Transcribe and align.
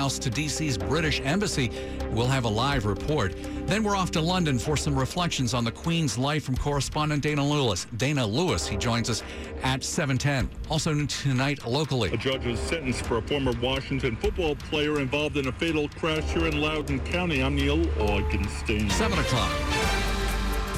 House 0.00 0.18
to 0.18 0.30
DC's 0.30 0.78
British 0.78 1.20
Embassy. 1.24 1.70
We'll 2.12 2.26
have 2.26 2.46
a 2.46 2.48
live 2.48 2.86
report. 2.86 3.34
Then 3.66 3.84
we're 3.84 3.96
off 3.96 4.10
to 4.12 4.20
London 4.22 4.58
for 4.58 4.74
some 4.74 4.98
reflections 4.98 5.52
on 5.52 5.62
the 5.62 5.70
Queen's 5.70 6.16
life 6.16 6.42
from 6.42 6.56
correspondent 6.56 7.22
Dana 7.22 7.46
Lewis. 7.46 7.86
Dana 7.98 8.26
Lewis, 8.26 8.66
he 8.66 8.78
joins 8.78 9.10
us 9.10 9.22
at 9.62 9.84
7:10. 9.84 10.48
Also 10.70 10.94
tonight 11.04 11.66
locally. 11.66 12.10
A 12.14 12.16
judge 12.16 12.46
is 12.46 12.58
sentenced 12.60 13.04
for 13.04 13.18
a 13.18 13.22
former 13.22 13.52
Washington 13.60 14.16
football 14.16 14.56
player 14.56 15.00
involved 15.00 15.36
in 15.36 15.48
a 15.48 15.52
fatal 15.52 15.86
crash 15.98 16.24
here 16.32 16.46
in 16.46 16.62
Loudoun 16.62 17.00
County. 17.00 17.42
I'm 17.42 17.54
Neil 17.54 17.84
Augenstein. 17.98 18.90
7 18.92 19.18
o'clock. 19.18 19.52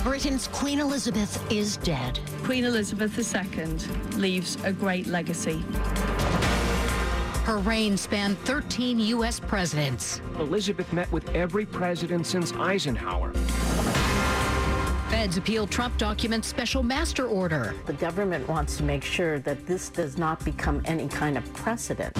Britain's 0.03 0.48
Queen 0.48 0.81
Elizabeth 0.81 1.39
is 1.53 1.77
dead. 1.77 2.19
Queen 2.42 2.65
Elizabeth 2.65 3.17
II 3.17 4.19
leaves 4.19 4.56
a 4.65 4.73
great 4.73 5.06
legacy. 5.06 5.62
Her 7.45 7.59
reign 7.59 7.96
spanned 7.96 8.38
13 8.41 9.01
U.S. 9.01 9.41
presidents. 9.41 10.20
Elizabeth 10.38 10.92
met 10.92 11.10
with 11.10 11.28
every 11.30 11.66
president 11.66 12.24
since 12.24 12.52
Eisenhower. 12.52 13.33
Feds 15.10 15.37
appeal 15.37 15.66
Trump 15.66 15.98
documents 15.98 16.47
special 16.47 16.84
master 16.84 17.27
order. 17.27 17.74
The 17.86 17.95
government 17.95 18.48
wants 18.48 18.77
to 18.77 18.84
make 18.84 19.02
sure 19.02 19.41
that 19.41 19.66
this 19.66 19.88
does 19.88 20.16
not 20.16 20.45
become 20.45 20.83
any 20.84 21.09
kind 21.09 21.36
of 21.36 21.52
precedent. 21.52 22.16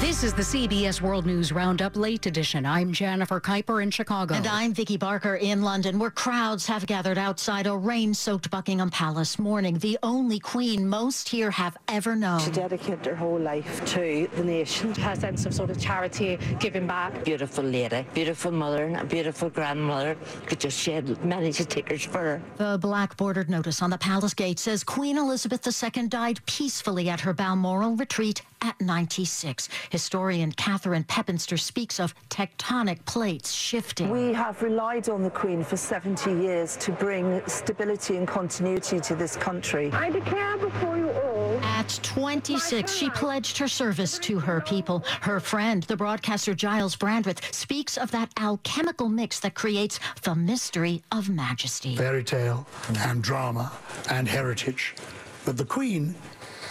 This 0.00 0.22
is 0.22 0.34
the 0.34 0.42
CBS 0.42 1.00
World 1.00 1.24
News 1.24 1.52
Roundup 1.52 1.96
Late 1.96 2.26
Edition. 2.26 2.66
I'm 2.66 2.92
Jennifer 2.92 3.40
Keiper 3.40 3.82
in 3.82 3.90
Chicago. 3.90 4.34
And 4.34 4.46
I'm 4.46 4.74
Vicki 4.74 4.96
Barker 4.96 5.36
in 5.36 5.62
London, 5.62 5.98
where 5.98 6.10
crowds 6.10 6.66
have 6.66 6.86
gathered 6.86 7.16
outside 7.16 7.66
a 7.66 7.76
rain-soaked 7.76 8.50
Buckingham 8.50 8.90
Palace 8.90 9.38
mourning 9.38 9.78
the 9.78 9.98
only 10.02 10.38
queen 10.38 10.88
most 10.88 11.28
here 11.28 11.50
have 11.50 11.76
ever 11.88 12.16
known. 12.16 12.40
She 12.40 12.50
dedicated 12.50 13.06
her 13.06 13.14
whole 13.14 13.38
life 13.38 13.84
to 13.92 14.28
the 14.36 14.44
nation. 14.44 14.94
Her 14.94 15.14
sense 15.14 15.46
of 15.46 15.54
sort 15.54 15.70
of 15.70 15.80
charity, 15.80 16.38
giving 16.58 16.86
back. 16.86 17.24
Beautiful 17.24 17.64
lady, 17.64 18.06
beautiful 18.14 18.50
mother, 18.50 18.84
and 18.84 18.96
a 18.96 19.04
beautiful 19.04 19.48
grandmother. 19.48 20.16
Could 20.46 20.60
just 20.60 20.78
shed 20.78 21.24
many 21.24 21.52
tears 21.52 22.04
for 22.04 22.18
her. 22.18 22.42
The 22.56 22.78
black 22.78 23.16
bordered 23.16 23.48
notice 23.48 23.80
on 23.80 23.90
the 23.90 23.98
palace 23.98 24.34
gate 24.34 24.58
says 24.58 24.84
Queen 24.84 25.16
Elizabeth 25.16 25.66
II 25.66 26.08
died 26.08 26.40
peacefully 26.46 27.08
at 27.08 27.20
her 27.20 27.32
Balmoral 27.32 27.96
retreat 27.96 28.42
at 28.62 28.80
96. 28.80 29.68
Historian 29.90 30.52
Catherine 30.52 31.04
Pepinster 31.04 31.56
speaks 31.56 32.00
of 32.00 32.14
tectonic 32.28 33.04
plates 33.04 33.52
shifting. 33.52 34.10
We 34.10 34.32
have 34.32 34.62
relied 34.62 35.08
on 35.08 35.22
the 35.22 35.30
Queen 35.30 35.62
for 35.62 35.76
70 35.76 36.30
years 36.32 36.76
to 36.78 36.92
bring 36.92 37.42
stability 37.46 38.16
and 38.16 38.26
continuity 38.26 39.00
to 39.00 39.14
this 39.14 39.36
country. 39.36 39.90
I 39.92 40.10
declare 40.10 40.56
before 40.56 40.96
you 40.96 41.10
all. 41.10 41.58
At 41.62 41.98
26, 42.02 42.92
she 42.92 43.10
pledged 43.10 43.58
her 43.58 43.68
service 43.68 44.18
to 44.20 44.38
her 44.38 44.60
people. 44.60 45.04
Her 45.20 45.40
friend, 45.40 45.82
the 45.84 45.96
broadcaster 45.96 46.54
Giles 46.54 46.96
Brandreth, 46.96 47.52
speaks 47.54 47.96
of 47.96 48.10
that 48.12 48.30
alchemical 48.38 49.08
mix 49.08 49.40
that 49.40 49.54
creates 49.54 50.00
the 50.22 50.34
mystery 50.34 51.02
of 51.12 51.28
majesty. 51.28 51.96
Fairy 51.96 52.24
tale 52.24 52.66
and 53.00 53.22
drama 53.22 53.72
and 54.10 54.28
heritage. 54.28 54.94
But 55.44 55.56
the 55.56 55.64
Queen 55.64 56.14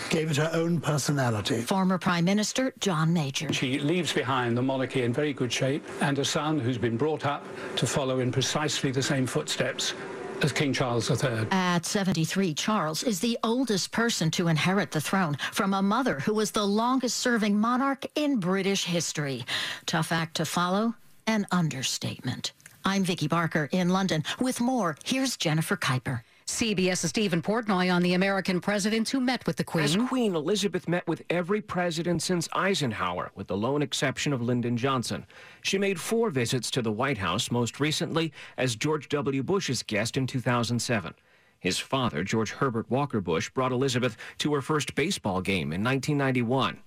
gave 0.09 0.32
it 0.32 0.38
her 0.38 0.50
own 0.54 0.80
personality. 0.80 1.62
Former 1.62 1.98
Prime 1.98 2.26
Minister 2.26 2.73
John 2.80 3.14
Major. 3.14 3.52
She 3.54 3.80
leaves 3.80 4.14
behind 4.14 4.58
the 4.58 4.62
monarchy 4.62 5.04
in 5.04 5.14
very 5.14 5.34
good 5.34 5.52
shape 5.52 5.84
and 6.02 6.18
a 6.20 6.26
son 6.26 6.59
who's 6.59 6.78
been 6.78 6.98
brought 6.98 7.26
up 7.26 7.46
to 7.76 7.88
follow 7.88 8.20
in 8.20 8.31
precisely 8.31 8.92
the 8.92 9.02
same 9.02 9.26
footsteps 9.26 9.94
as 10.42 10.52
King 10.52 10.74
Charles 10.74 11.09
III. 11.09 11.47
At 11.52 11.86
73, 11.86 12.53
Charles 12.53 13.03
is 13.03 13.19
the 13.19 13.38
oldest 13.44 13.92
person 13.92 14.30
to 14.31 14.47
inherit 14.47 14.92
the 14.92 15.02
throne 15.02 15.38
from 15.52 15.74
a 15.74 15.81
mother 15.81 16.19
who 16.19 16.34
was 16.34 16.52
the 16.52 16.66
longest 16.66 17.18
serving 17.18 17.59
monarch 17.59 18.06
in 18.16 18.40
British 18.40 18.86
history. 18.86 19.46
Tough 19.86 20.12
act 20.12 20.36
to 20.36 20.46
follow, 20.46 20.96
an 21.28 21.47
understatement. 21.52 22.52
I'm 22.86 23.03
Vicki 23.03 23.28
Barker 23.28 23.69
in 23.72 23.90
London. 23.90 24.24
With 24.40 24.59
more, 24.59 24.97
here's 25.06 25.38
Jennifer 25.38 25.78
Keiper. 25.78 26.22
CBS's 26.46 27.09
Stephen 27.09 27.42
Portnoy 27.42 27.94
on 27.94 28.02
the 28.02 28.14
American 28.14 28.59
presidents 28.59 29.09
who 29.09 29.20
met 29.20 29.46
with 29.48 29.56
the 29.56 29.64
Queen. 29.64 29.86
As 29.86 29.96
Queen 29.96 30.36
Elizabeth 30.36 30.88
met 30.88 31.08
with 31.08 31.24
every 31.30 31.62
president 31.62 32.22
since 32.22 32.50
Eisenhower, 32.54 33.31
with 33.36 33.48
the 33.48 33.56
lone 33.56 33.81
exception 33.81 34.34
of 34.34 34.42
Lyndon 34.42 34.76
Johnson. 34.76 35.26
She 35.62 35.78
made 35.78 36.00
four 36.00 36.30
visits 36.30 36.70
to 36.72 36.81
the 36.81 36.92
White 36.92 37.18
House, 37.18 37.50
most 37.50 37.80
recently 37.80 38.34
as 38.58 38.76
George 38.76 39.08
W. 39.09 39.42
Bush's 39.42 39.84
guest 39.84 40.18
in 40.18 40.28
2007. 40.28 41.14
His 41.59 41.80
father, 41.80 42.26
George 42.26 42.52
Herbert 42.52 42.90
Walker 42.90 43.22
Bush, 43.22 43.50
brought 43.50 43.72
Elizabeth 43.72 44.18
to 44.40 44.54
her 44.54 44.62
first 44.62 44.96
baseball 44.96 45.42
game 45.42 45.72
in 45.72 45.81
1991. 45.81 46.80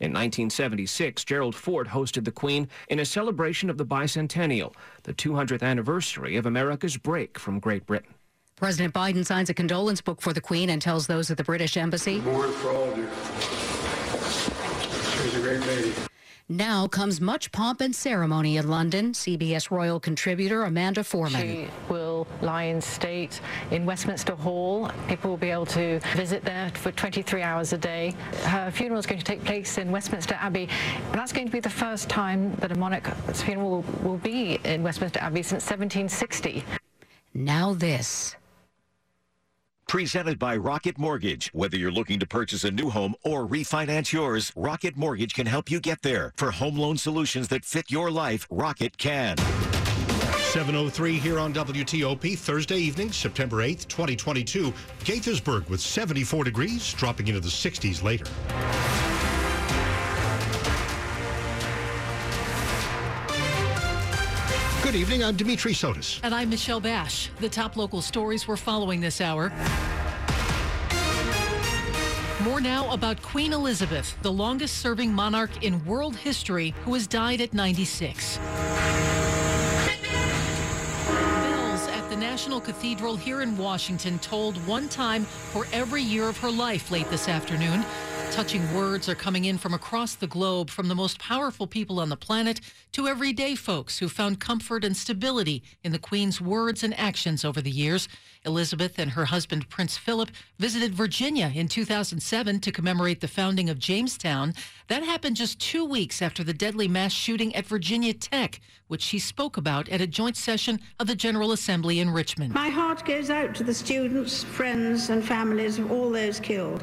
In 0.00 0.10
1976, 0.10 1.24
Gerald 1.24 1.54
Ford 1.54 1.86
hosted 1.86 2.24
the 2.24 2.32
Queen 2.32 2.68
in 2.88 2.98
a 2.98 3.04
celebration 3.04 3.70
of 3.70 3.78
the 3.78 3.86
bicentennial, 3.86 4.74
the 5.04 5.14
200th 5.14 5.62
anniversary 5.62 6.34
of 6.34 6.46
America's 6.46 6.96
break 6.96 7.38
from 7.38 7.60
Great 7.60 7.86
Britain. 7.86 8.14
President 8.56 8.94
Biden 8.94 9.26
signs 9.26 9.50
a 9.50 9.54
condolence 9.54 10.00
book 10.00 10.20
for 10.20 10.32
the 10.32 10.40
Queen 10.40 10.70
and 10.70 10.80
tells 10.80 11.06
those 11.06 11.30
at 11.30 11.36
the 11.36 11.44
British 11.44 11.76
Embassy. 11.76 12.20
More 12.20 12.48
for 12.48 12.70
all 12.70 12.90
of 12.90 12.96
you. 12.96 13.08
She's 15.22 15.34
a 15.34 15.40
great 15.40 15.60
lady. 15.66 15.92
Now 16.48 16.86
comes 16.86 17.22
much 17.22 17.50
pomp 17.52 17.80
and 17.80 17.96
ceremony 17.96 18.58
in 18.58 18.68
London. 18.68 19.12
CBS 19.12 19.70
royal 19.70 19.98
contributor 19.98 20.64
Amanda 20.64 21.02
Foreman. 21.02 21.40
She 21.40 21.68
will 21.88 22.26
lie 22.42 22.64
in 22.64 22.82
state 22.82 23.40
in 23.70 23.86
Westminster 23.86 24.34
Hall. 24.34 24.90
People 25.08 25.30
will 25.30 25.38
be 25.38 25.48
able 25.48 25.64
to 25.66 26.00
visit 26.14 26.44
there 26.44 26.70
for 26.74 26.92
23 26.92 27.40
hours 27.40 27.72
a 27.72 27.78
day. 27.78 28.14
Her 28.42 28.70
funeral 28.70 29.00
is 29.00 29.06
going 29.06 29.18
to 29.18 29.24
take 29.24 29.42
place 29.42 29.78
in 29.78 29.90
Westminster 29.90 30.34
Abbey. 30.34 30.68
And 31.10 31.14
that's 31.14 31.32
going 31.32 31.46
to 31.46 31.52
be 31.52 31.60
the 31.60 31.70
first 31.70 32.10
time 32.10 32.54
that 32.56 32.70
a 32.70 32.74
monarch's 32.78 33.42
funeral 33.42 33.70
will, 33.70 34.10
will 34.10 34.18
be 34.18 34.60
in 34.64 34.82
Westminster 34.82 35.20
Abbey 35.20 35.42
since 35.42 35.64
1760. 35.64 36.62
Now 37.32 37.72
this. 37.72 38.36
Presented 39.86 40.38
by 40.38 40.56
Rocket 40.56 40.98
Mortgage. 40.98 41.50
Whether 41.52 41.76
you're 41.76 41.92
looking 41.92 42.18
to 42.18 42.26
purchase 42.26 42.64
a 42.64 42.70
new 42.70 42.90
home 42.90 43.14
or 43.22 43.46
refinance 43.46 44.12
yours, 44.12 44.52
Rocket 44.56 44.96
Mortgage 44.96 45.34
can 45.34 45.46
help 45.46 45.70
you 45.70 45.80
get 45.80 46.02
there. 46.02 46.32
For 46.36 46.50
home 46.50 46.76
loan 46.76 46.96
solutions 46.96 47.48
that 47.48 47.64
fit 47.64 47.90
your 47.90 48.10
life, 48.10 48.46
Rocket 48.50 48.98
can. 48.98 49.36
703 50.54 51.18
here 51.18 51.38
on 51.38 51.52
WTOP, 51.52 52.38
Thursday 52.38 52.78
evening, 52.78 53.10
September 53.12 53.56
8th, 53.56 53.88
2022. 53.88 54.72
Gaithersburg 55.00 55.68
with 55.68 55.80
74 55.80 56.44
degrees, 56.44 56.92
dropping 56.92 57.28
into 57.28 57.40
the 57.40 57.48
60s 57.48 58.02
later. 58.02 58.26
Good 64.94 65.00
evening. 65.00 65.24
I'm 65.24 65.34
Dimitri 65.34 65.72
Sotis. 65.72 66.20
And 66.22 66.32
I'm 66.32 66.48
Michelle 66.48 66.78
Basch. 66.78 67.28
The 67.40 67.48
top 67.48 67.76
local 67.76 68.00
stories 68.00 68.46
we're 68.46 68.56
following 68.56 69.00
this 69.00 69.20
hour. 69.20 69.52
More 72.44 72.60
now 72.60 72.88
about 72.92 73.20
Queen 73.20 73.52
Elizabeth, 73.52 74.16
the 74.22 74.30
longest 74.30 74.78
serving 74.78 75.12
monarch 75.12 75.64
in 75.64 75.84
world 75.84 76.14
history 76.14 76.72
who 76.84 76.94
has 76.94 77.08
died 77.08 77.40
at 77.40 77.52
96. 77.52 78.38
Bells 78.38 78.46
at 81.88 82.08
the 82.08 82.16
National 82.16 82.60
Cathedral 82.60 83.16
here 83.16 83.42
in 83.42 83.58
Washington 83.58 84.20
tolled 84.20 84.56
one 84.64 84.88
time 84.88 85.24
for 85.24 85.66
every 85.72 86.02
year 86.02 86.28
of 86.28 86.38
her 86.38 86.52
life 86.52 86.92
late 86.92 87.10
this 87.10 87.28
afternoon. 87.28 87.84
Touching 88.34 88.74
words 88.74 89.08
are 89.08 89.14
coming 89.14 89.44
in 89.44 89.58
from 89.58 89.74
across 89.74 90.16
the 90.16 90.26
globe, 90.26 90.68
from 90.68 90.88
the 90.88 90.94
most 90.96 91.20
powerful 91.20 91.68
people 91.68 92.00
on 92.00 92.08
the 92.08 92.16
planet 92.16 92.60
to 92.90 93.06
everyday 93.06 93.54
folks 93.54 94.00
who 94.00 94.08
found 94.08 94.40
comfort 94.40 94.84
and 94.84 94.96
stability 94.96 95.62
in 95.84 95.92
the 95.92 96.00
Queen's 96.00 96.40
words 96.40 96.82
and 96.82 96.98
actions 96.98 97.44
over 97.44 97.60
the 97.60 97.70
years. 97.70 98.08
Elizabeth 98.44 98.98
and 98.98 99.12
her 99.12 99.26
husband, 99.26 99.68
Prince 99.68 99.96
Philip, 99.96 100.32
visited 100.58 100.96
Virginia 100.96 101.52
in 101.54 101.68
2007 101.68 102.58
to 102.58 102.72
commemorate 102.72 103.20
the 103.20 103.28
founding 103.28 103.70
of 103.70 103.78
Jamestown. 103.78 104.52
That 104.88 105.04
happened 105.04 105.36
just 105.36 105.60
two 105.60 105.84
weeks 105.84 106.20
after 106.20 106.42
the 106.42 106.52
deadly 106.52 106.88
mass 106.88 107.12
shooting 107.12 107.54
at 107.54 107.66
Virginia 107.66 108.14
Tech, 108.14 108.60
which 108.88 109.02
she 109.02 109.20
spoke 109.20 109.56
about 109.56 109.88
at 109.90 110.00
a 110.00 110.08
joint 110.08 110.36
session 110.36 110.80
of 110.98 111.06
the 111.06 111.14
General 111.14 111.52
Assembly 111.52 112.00
in 112.00 112.10
Richmond. 112.10 112.52
My 112.52 112.68
heart 112.68 113.04
goes 113.04 113.30
out 113.30 113.54
to 113.54 113.62
the 113.62 113.72
students, 113.72 114.42
friends, 114.42 115.08
and 115.08 115.24
families 115.24 115.78
of 115.78 115.92
all 115.92 116.10
those 116.10 116.40
killed 116.40 116.82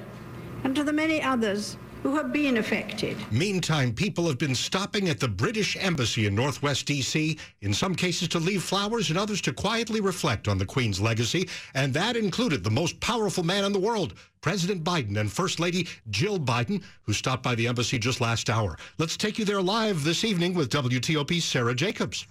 and 0.63 0.75
to 0.75 0.84
the 0.84 0.94
many 0.94 1.22
others 1.22 1.78
who 2.04 2.16
have 2.16 2.34
been 2.34 2.58
affected. 2.58 3.16
Meantime, 3.31 3.94
people 3.94 4.28
have 4.28 4.38
been 4.38 4.56
stopping 4.56 5.08
at 5.10 5.19
the 5.19 5.28
British 5.28 5.78
Embassy 5.80 6.25
in 6.25 6.34
Northwest 6.34 6.88
D.C., 6.88 7.38
in 7.62 7.74
some 7.74 7.94
cases 7.94 8.28
to 8.30 8.40
leave 8.40 8.63
flowers 8.63 9.10
and 9.10 9.19
others 9.19 9.40
to 9.42 9.54
quietly 9.54 10.02
reflect 10.02 10.48
on 10.48 10.58
the 10.58 10.66
Queen's 10.66 11.00
legacy. 11.00 11.48
And 11.75 11.94
that 11.94 12.18
included 12.18 12.63
the 12.63 12.72
most 12.72 13.00
powerful 13.00 13.44
man 13.44 13.66
in 13.66 13.72
the 13.72 13.80
world, 13.80 14.16
President 14.42 14.84
Biden 14.84 15.18
and 15.18 15.31
First 15.31 15.60
Lady 15.60 15.88
Jill 16.10 16.40
Biden, 16.40 16.84
who 17.04 17.13
stopped 17.13 17.44
by 17.44 17.54
the 17.54 17.68
embassy 17.68 18.00
just 18.00 18.19
last 18.19 18.50
hour. 18.50 18.78
Let's 18.98 19.16
take 19.16 19.38
you 19.38 19.46
there 19.46 19.62
live 19.62 20.04
this 20.04 20.24
evening 20.24 20.56
with 20.56 20.72
WTOP's 20.72 21.46
Sarah 21.46 21.75
Jacobs. 21.75 22.25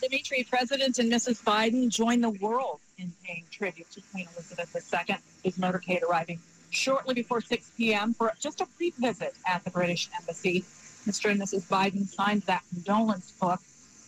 Dimitri, 0.00 0.44
President 0.48 0.98
and 0.98 1.12
Mrs. 1.12 1.44
Biden 1.44 1.88
join 1.88 2.22
the 2.22 2.30
world 2.30 2.80
in 2.98 3.12
paying 3.24 3.44
tribute 3.52 3.88
to 3.92 4.00
Queen 4.10 4.26
Elizabeth 4.34 4.74
II. 5.08 5.16
His 5.44 5.58
motorcade 5.58 6.02
arriving 6.02 6.40
shortly 6.72 7.14
before 7.14 7.40
6 7.40 7.70
p.m. 7.76 8.14
for 8.14 8.32
just 8.40 8.60
a 8.60 8.66
brief 8.76 8.94
visit 8.96 9.34
at 9.46 9.64
the 9.64 9.70
British 9.70 10.08
Embassy. 10.18 10.64
Mr. 11.06 11.30
and 11.30 11.40
Mrs. 11.40 11.66
Biden 11.68 12.06
signed 12.06 12.42
that 12.42 12.62
condolence 12.72 13.32
book 13.32 13.60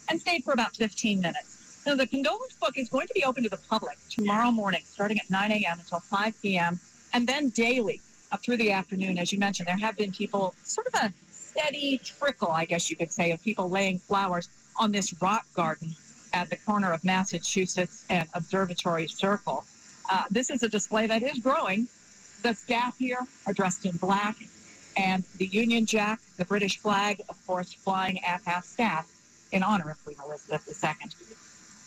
and 0.09 0.21
stayed 0.21 0.45
for 0.45 0.53
about 0.53 0.75
15 0.77 1.21
minutes. 1.21 1.83
Now, 1.87 1.95
the 1.97 2.07
condolence 2.07 2.55
book 2.55 2.79
is 2.79 2.89
going 2.89 3.07
to 3.09 3.15
be 3.15 3.25
open 3.25 3.43
to 3.43 3.49
the 3.49 3.59
public 3.69 3.99
tomorrow 4.09 4.51
morning, 4.51 4.83
starting 4.85 5.19
at 5.19 5.29
9 5.29 5.53
a.m. 5.53 5.79
until 5.79 6.01
5 6.01 6.41
p.m., 6.41 6.81
and 7.13 7.27
then 7.27 7.51
daily 7.51 8.01
up 8.33 8.43
through 8.43 8.57
the 8.57 8.73
afternoon. 8.73 9.19
As 9.19 9.33
you 9.33 9.39
mentioned, 9.39 9.69
there 9.69 9.77
have 9.77 9.97
been 9.97 10.13
people, 10.13 10.55
sort 10.63 10.87
of 10.89 10.95
a 10.95 11.13
steady 11.31 11.99
trickle, 11.99 12.51
I 12.51 12.65
guess 12.65 12.91
you 12.91 12.97
could 12.97 13.13
say, 13.13 13.33
of 13.33 13.43
people 13.43 13.69
laying 13.69 13.99
flowers 13.99 14.49
on 14.79 14.93
this 14.93 15.15
rock 15.21 15.47
garden 15.55 15.95
at 16.33 16.51
the 16.51 16.57
corner 16.57 16.93
of 16.93 17.05
Massachusetts 17.05 18.05
and 18.09 18.29
Observatory 18.35 19.07
Circle. 19.07 19.65
Uh, 20.11 20.25
this 20.31 20.51
is 20.51 20.63
a 20.63 20.69
display 20.69 21.07
that 21.07 21.23
is 21.23 21.39
growing 21.39 21.87
the 22.45 22.55
staff 22.55 22.97
here 22.99 23.21
are 23.47 23.55
dressed 23.55 23.87
in 23.87 23.97
black, 23.97 24.37
and 24.99 25.25
the 25.39 25.47
Union 25.47 25.87
Jack, 25.87 26.21
the 26.37 26.45
British 26.45 26.79
flag, 26.79 27.21
of 27.31 27.47
course, 27.47 27.73
flying 27.73 28.23
at 28.23 28.43
half 28.45 28.65
staff 28.65 29.11
in 29.53 29.63
honor 29.63 29.91
of 29.91 30.05
Queen 30.05 30.17
Elizabeth 30.25 30.69
II. 30.85 31.11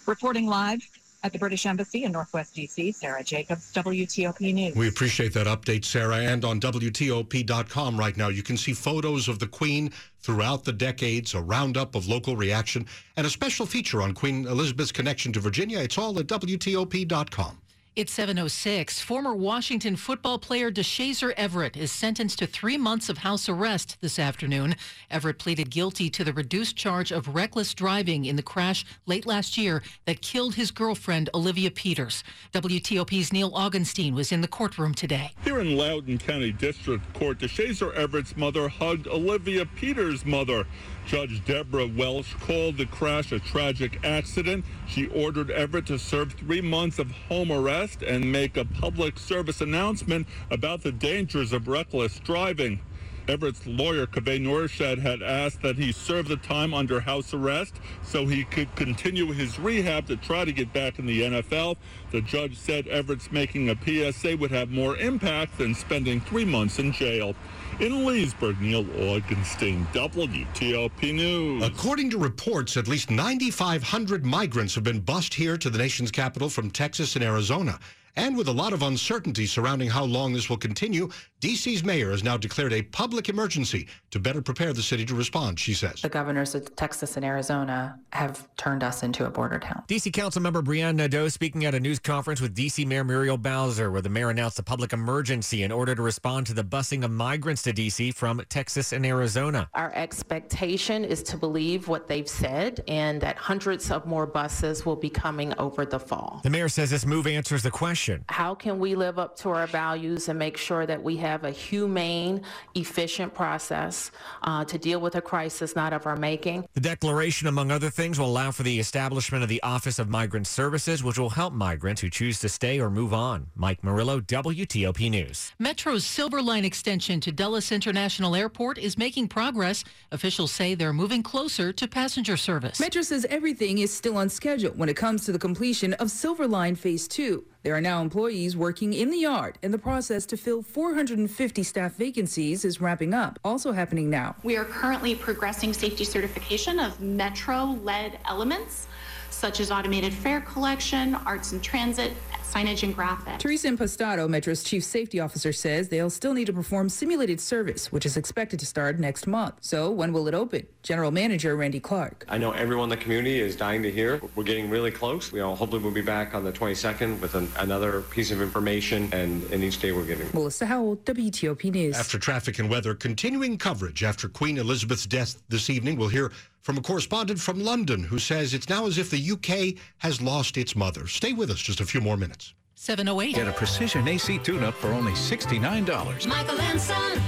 Reporting 0.08 0.48
live 0.48 0.82
at 1.24 1.32
the 1.32 1.38
British 1.38 1.66
Embassy 1.68 2.06
in 2.06 2.12
Northwest 2.12 2.56
D.C., 2.56 2.92
Sarah 2.92 3.24
Jacobs, 3.24 3.72
WTOP 3.74 4.54
News. 4.54 4.76
We 4.76 4.88
appreciate 4.88 5.34
that 5.34 5.46
update, 5.46 5.86
Sarah. 5.86 6.18
And 6.18 6.44
on 6.44 6.60
WTOP.com 6.60 7.98
right 7.98 8.18
now, 8.18 8.30
you 8.30 8.42
can 8.42 8.58
see 8.58 8.74
photos 8.74 9.28
of 9.28 9.38
the 9.38 9.48
Queen 9.48 9.92
throughout 10.22 10.64
the 10.64 10.74
decades, 10.74 11.36
a 11.36 11.42
roundup 11.42 11.94
of 11.94 12.08
local 12.08 12.36
reaction, 12.36 12.88
and 13.16 13.28
a 13.28 13.30
special 13.30 13.68
feature 13.68 14.02
on 14.02 14.14
Queen 14.14 14.48
Elizabeth's 14.48 14.92
connection 14.92 15.32
to 15.34 15.40
Virginia. 15.40 15.80
It's 15.80 16.00
all 16.00 16.18
at 16.20 16.26
WTOP.com. 16.28 17.62
It's 17.98 18.14
706. 18.14 19.02
Former 19.02 19.34
Washington 19.34 19.96
football 19.96 20.38
player 20.38 20.70
Deshazor 20.70 21.34
Everett 21.36 21.76
is 21.76 21.92
sentenced 21.92 22.38
to 22.38 22.46
three 22.46 22.78
months 22.78 23.10
of 23.10 23.18
house 23.18 23.50
arrest 23.50 23.98
this 24.02 24.20
afternoon. 24.20 24.76
Everett 25.10 25.40
pleaded 25.40 25.72
guilty 25.72 26.08
to 26.12 26.24
the 26.24 26.32
reduced 26.32 26.76
charge 26.76 27.12
of 27.12 27.34
reckless 27.34 27.74
driving 27.74 28.26
in 28.26 28.36
the 28.36 28.44
crash 28.44 28.86
late 29.08 29.26
last 29.26 29.58
year 29.58 29.82
that 30.06 30.22
killed 30.22 30.54
his 30.54 30.70
girlfriend, 30.70 31.32
Olivia 31.34 31.72
Peters. 31.72 32.24
WTOP's 32.54 33.34
Neil 33.34 33.50
Augenstein 33.54 34.14
was 34.14 34.32
in 34.32 34.42
the 34.42 34.48
courtroom 34.48 34.94
today. 34.94 35.32
Here 35.44 35.60
in 35.60 35.76
Loudoun 35.76 36.20
County 36.20 36.52
District 36.52 37.02
Court, 37.16 37.40
Deshazor 37.40 37.96
Everett's 37.96 38.38
mother 38.38 38.70
hugged 38.70 39.08
Olivia 39.08 39.66
Peters' 39.66 40.24
mother. 40.24 40.68
Judge 41.08 41.42
Deborah 41.46 41.88
Welch 41.88 42.38
called 42.42 42.76
the 42.76 42.86
crash 42.86 43.32
a 43.32 43.40
tragic 43.40 43.98
accident. 44.04 44.66
She 44.90 45.08
ordered 45.08 45.50
Everett 45.50 45.86
to 45.86 45.98
serve 45.98 46.34
three 46.34 46.60
months 46.60 47.00
of 47.00 47.10
home 47.12 47.50
arrest 47.50 48.02
and 48.02 48.30
make 48.30 48.58
a 48.58 48.66
public 48.66 49.18
service 49.18 49.62
announcement 49.62 50.28
about 50.52 50.84
the 50.84 50.92
dangers 50.92 51.54
of 51.54 51.70
reckless 51.70 52.20
driving. 52.20 52.82
Everett's 53.28 53.68
lawyer, 53.68 54.08
Kaveh 54.08 54.40
Norshad, 54.40 55.00
had 55.00 55.22
asked 55.22 55.62
that 55.62 55.78
he 55.78 55.92
serve 55.92 56.28
the 56.28 56.38
time 56.38 56.74
under 56.74 57.02
house 57.02 57.34
arrest 57.34 57.76
so 58.04 58.26
he 58.26 58.44
could 58.46 58.74
continue 58.76 59.34
his 59.34 59.60
rehab 59.60 60.08
to 60.08 60.16
try 60.16 60.46
to 60.46 60.52
get 60.52 60.72
back 60.72 60.98
in 60.98 61.06
the 61.06 61.22
NFL. 61.22 61.76
The 62.12 62.22
judge 62.22 62.58
said 62.58 62.88
Everett's 62.88 63.32
making 63.32 63.70
a 63.70 63.76
PSA 63.76 64.38
would 64.38 64.52
have 64.52 64.70
more 64.70 64.98
impact 64.98 65.58
than 65.58 65.76
spending 65.76 66.22
three 66.22 66.46
months 66.46 66.80
in 66.80 66.94
jail. 66.94 67.36
In 67.80 68.06
Leesburg, 68.06 68.60
Neil 68.62 68.86
Augenstein, 68.86 69.86
WTOP 69.94 71.14
News. 71.14 71.64
According 71.64 72.10
to 72.12 72.18
reports, 72.18 72.78
at 72.78 72.88
least 72.88 73.12
9,500 73.12 74.26
migrants 74.26 74.74
have 74.76 74.84
been 74.84 75.02
bused 75.02 75.34
here 75.34 75.58
to 75.58 75.70
the 75.70 75.78
nation's 75.78 76.12
capital 76.12 76.50
from 76.50 76.72
Texas 76.72 77.16
and 77.16 77.24
Arizona. 77.24 77.78
And 78.18 78.36
with 78.36 78.48
a 78.48 78.52
lot 78.52 78.74
of 78.74 78.82
uncertainty 78.82 79.46
surrounding 79.46 79.92
how 79.92 80.04
long 80.04 80.34
this 80.34 80.50
will 80.50 80.58
continue, 80.58 81.08
D.C.'s 81.40 81.84
mayor 81.84 82.10
has 82.10 82.24
now 82.24 82.36
declared 82.36 82.74
a 82.74 82.82
public 82.82 83.30
emergency 83.30 83.88
to 84.10 84.20
better 84.20 84.42
prepare 84.42 84.74
the 84.74 84.82
city 84.82 85.06
to 85.06 85.14
respond, 85.14 85.60
she 85.60 85.76
says. 85.76 86.02
The 86.02 86.10
governors 86.10 86.56
of 86.56 86.76
Texas 86.76 87.16
and 87.16 87.24
Arizona 87.24 88.00
have 88.14 88.48
turned 88.58 88.84
us 88.84 89.04
into 89.04 89.28
a 89.28 89.30
border 89.30 89.60
town. 89.60 89.84
D.C. 89.86 90.10
Councilmember 90.10 90.64
Brianne 90.64 90.96
Nadeau 90.96 91.28
speaking 91.28 91.66
at 91.66 91.76
a 91.76 91.80
news 91.80 92.00
conference 92.00 92.42
with 92.42 92.56
D.C. 92.56 92.86
Mayor 92.86 93.04
Muriel 93.04 93.38
Bowser, 93.38 93.92
where 93.92 94.02
the 94.02 94.10
mayor 94.10 94.32
announced 94.32 94.58
a 94.58 94.64
public 94.64 94.94
emergency 94.94 95.62
in 95.62 95.72
order 95.72 95.94
to 95.94 96.02
respond 96.02 96.48
to 96.48 96.56
the 96.56 96.64
busing 96.64 97.06
of 97.06 97.12
migrants 97.12 97.62
to 97.62 97.72
D.C. 97.72 98.10
from 98.14 98.42
Texas 98.50 98.94
and 98.94 99.06
Arizona. 99.06 99.70
Our 99.76 99.94
expectation 99.94 101.06
is 101.06 101.22
to 101.22 101.38
believe 101.38 101.88
what 101.88 102.08
they've 102.08 102.28
said 102.28 102.84
and 102.88 103.22
that 103.22 103.38
hundreds 103.38 103.92
of 103.92 104.08
more 104.08 104.26
buses 104.26 104.88
will 104.88 104.96
be 104.96 105.10
coming 105.12 105.54
over 105.60 105.86
the 105.86 106.00
fall. 106.00 106.42
The 106.44 106.50
mayor 106.50 106.68
says 106.68 106.90
this 106.90 107.06
move 107.06 107.28
answers 107.28 107.62
the 107.62 107.70
question 107.70 108.07
how 108.30 108.56
can 108.56 108.80
we 108.80 108.96
live 108.96 109.20
up 109.20 109.36
to 109.38 109.50
our 109.50 109.68
values 109.68 110.30
and 110.30 110.38
make 110.38 110.58
sure 110.58 110.86
that 110.86 111.02
we 111.02 111.18
have 111.18 111.44
a 111.44 111.52
humane, 111.52 112.42
efficient 112.76 113.34
process 113.34 114.12
uh, 114.44 114.64
to 114.66 114.78
deal 114.78 115.00
with 115.00 115.16
a 115.16 115.22
crisis 115.22 115.76
not 115.76 115.94
of 115.94 116.06
our 116.06 116.16
making? 116.16 116.68
The 116.74 116.82
declaration, 116.82 117.48
among 117.48 117.72
other 117.72 117.90
things, 117.90 118.20
will 118.20 118.28
allow 118.28 118.52
for 118.52 118.64
the 118.64 118.80
establishment 118.80 119.44
of 119.44 119.50
the 119.50 119.62
Office 119.64 120.00
of 120.00 120.10
Migrant 120.10 120.48
Services, 120.48 121.04
which 121.04 121.18
will 121.18 121.30
help 121.30 121.54
migrants 121.54 122.02
who 122.02 122.10
choose 122.10 122.40
to 122.40 122.50
stay 122.50 122.80
or 122.80 122.90
move 122.90 123.14
on. 123.14 123.48
Mike 123.56 123.84
Murillo, 123.84 124.20
WTOP 124.20 125.10
News. 125.10 125.54
Metro's 125.60 126.06
Silver 126.06 126.42
Line 126.42 126.66
extension 126.66 127.20
to 127.22 127.32
Dulles 127.32 127.72
International 127.72 128.36
Airport 128.36 128.78
is 128.78 128.98
making 128.98 129.28
progress. 129.28 129.84
Officials 130.12 130.52
say 130.52 130.76
they're 130.76 130.94
moving 130.94 131.24
closer 131.24 131.74
to 131.74 131.88
passenger 131.88 132.38
service. 132.38 132.80
Metro 132.80 133.02
says 133.02 133.26
everything 133.30 133.80
is 133.80 133.94
still 133.94 134.18
on 134.18 134.30
schedule 134.30 134.72
when 134.72 134.90
it 134.90 134.96
comes 134.96 135.26
to 135.26 135.32
the 135.32 135.40
completion 135.40 135.94
of 135.96 136.10
Silver 136.12 136.48
Line 136.48 136.76
Phase 136.76 137.08
2. 137.08 137.46
There 137.64 137.76
are 137.76 137.82
now 137.82 138.02
employees 138.02 138.56
working 138.56 138.94
in 138.94 139.10
the 139.10 139.18
yard, 139.18 139.58
and 139.62 139.74
the 139.74 139.78
process 139.78 140.26
to 140.28 140.38
fill 140.38 140.62
450 140.62 141.64
staff 141.64 141.94
vacancies 141.96 142.64
is 142.64 142.80
wrapping 142.80 143.14
up. 143.14 143.40
Also 143.44 143.72
happening 143.72 144.10
now. 144.10 144.36
We 144.44 144.58
are 144.58 144.66
currently 144.66 145.16
progressing 145.16 145.74
safety 145.74 146.04
certification 146.04 146.80
of 146.80 147.02
metro 147.02 147.78
led 147.84 148.20
elements 148.26 148.88
such 149.30 149.60
as 149.60 149.70
automated 149.72 150.14
fare 150.14 150.42
collection, 150.42 151.16
arts 151.16 151.52
and 151.52 151.62
transit, 151.62 152.14
signage 152.54 152.84
and 152.84 152.96
graphics. 152.96 153.40
Teresa 153.40 153.68
Impastato, 153.68 154.28
Metro's 154.30 154.64
chief 154.64 154.84
safety 154.84 155.20
officer, 155.20 155.52
says 155.52 155.90
they'll 155.90 156.10
still 156.10 156.34
need 156.34 156.46
to 156.46 156.54
perform 156.54 156.90
simulated 156.90 157.40
service, 157.42 157.92
which 157.92 158.06
is 158.06 158.18
expected 158.18 158.60
to 158.60 158.66
start 158.66 159.00
next 159.00 159.28
month. 159.28 159.56
So 159.62 159.92
when 159.92 160.14
will 160.14 160.28
it 160.28 160.34
open? 160.34 160.66
General 160.84 161.12
Manager 161.12 161.56
Randy 161.56 161.80
Clarke. 161.80 162.26
I 162.30 162.38
know 162.38 162.52
everyone 162.52 162.86
in 162.86 162.98
the 162.98 163.04
community 163.04 163.40
is 163.40 163.56
dying 163.56 163.84
to 163.84 163.92
hear. 163.92 164.22
We're 164.36 164.44
getting 164.44 164.70
really 164.70 164.92
close. 164.92 165.32
We 165.32 165.42
all 165.42 165.56
hopefully 165.56 165.82
we'll 165.82 165.92
be 165.92 166.02
back 166.02 166.34
on 166.34 166.44
the 166.44 166.52
22nd 166.52 167.20
with 167.20 167.36
an, 167.36 167.50
another 167.58 168.02
piece 168.02 168.32
of 168.32 168.42
information, 168.42 169.10
and, 169.12 169.44
and 169.52 169.64
each 169.64 169.80
day 169.80 169.92
we're 169.92 170.06
getting. 170.06 170.28
Melissa 170.34 170.66
Howell, 170.66 170.98
WTOP 170.98 171.72
News. 171.72 171.98
After 171.98 172.18
traffic 172.18 172.60
and 172.60 172.70
weather, 172.70 172.96
continuing 172.96 173.58
coverage 173.58 174.04
after 174.04 174.30
Queen 174.30 174.58
Elizabeth's 174.58 175.06
death 175.06 175.42
this 175.50 175.70
evening. 175.70 175.98
We'll 175.98 176.10
hear 176.10 176.32
from 176.62 176.78
a 176.78 176.82
correspondent 176.82 177.40
from 177.40 177.64
London 177.64 178.04
who 178.04 178.20
says 178.20 178.54
it's 178.54 178.68
now 178.68 178.88
as 178.88 178.98
if 178.98 179.10
the 179.10 179.32
UK 179.32 179.82
has 180.00 180.22
lost 180.22 180.58
its 180.58 180.76
mother. 180.76 181.08
Stay 181.08 181.32
with 181.34 181.50
us 181.50 181.60
just 181.60 181.80
a 181.80 181.86
few 181.86 182.02
more 182.02 182.18
minutes. 182.18 182.47
708. 182.80 183.34
Get 183.34 183.48
a 183.48 183.52
precision 183.52 184.08
AC 184.08 184.38
tune 184.38 184.64
up 184.64 184.76
for 184.76 184.90
only 184.90 185.12
$69. 185.14 186.28
Michael 186.28 186.62
and 186.62 186.80
Son. 186.80 187.22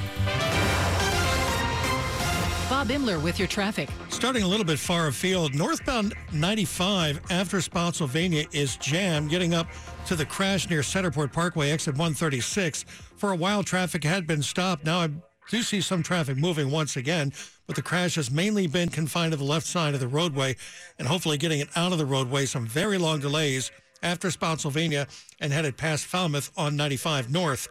Bob 2.69 2.91
Inman 2.91 3.23
with 3.23 3.39
your 3.39 3.47
traffic. 3.47 3.89
Starting 4.09 4.43
a 4.43 4.47
little 4.47 4.65
bit 4.65 4.77
far 4.77 5.07
afield, 5.07 5.55
northbound 5.55 6.13
95 6.31 7.19
after 7.31 7.61
Spotsylvania 7.61 8.45
is 8.51 8.77
jammed, 8.77 9.31
getting 9.31 9.55
up 9.55 9.65
to 10.05 10.15
the 10.15 10.23
crash 10.23 10.69
near 10.69 10.81
Centerport 10.81 11.33
Parkway, 11.33 11.71
exit 11.71 11.95
136. 11.95 12.85
For 13.17 13.31
a 13.31 13.35
while, 13.35 13.63
traffic 13.63 14.03
had 14.03 14.27
been 14.27 14.43
stopped. 14.43 14.85
Now 14.85 14.99
I 14.99 15.09
do 15.49 15.63
see 15.63 15.81
some 15.81 16.03
traffic 16.03 16.37
moving 16.37 16.69
once 16.69 16.95
again, 16.95 17.33
but 17.65 17.75
the 17.75 17.81
crash 17.81 18.15
has 18.15 18.29
mainly 18.29 18.67
been 18.67 18.89
confined 18.89 19.31
to 19.31 19.37
the 19.37 19.43
left 19.43 19.65
side 19.65 19.95
of 19.95 19.99
the 19.99 20.07
roadway 20.07 20.55
and 20.99 21.07
hopefully 21.07 21.39
getting 21.39 21.59
it 21.59 21.69
out 21.75 21.91
of 21.91 21.97
the 21.97 22.05
roadway. 22.05 22.45
Some 22.45 22.67
very 22.67 22.99
long 22.99 23.19
delays 23.19 23.71
after 24.01 24.31
Spotsylvania 24.31 25.07
and 25.39 25.53
headed 25.53 25.77
past 25.77 26.05
Falmouth 26.05 26.51
on 26.57 26.75
95 26.75 27.31
North. 27.31 27.67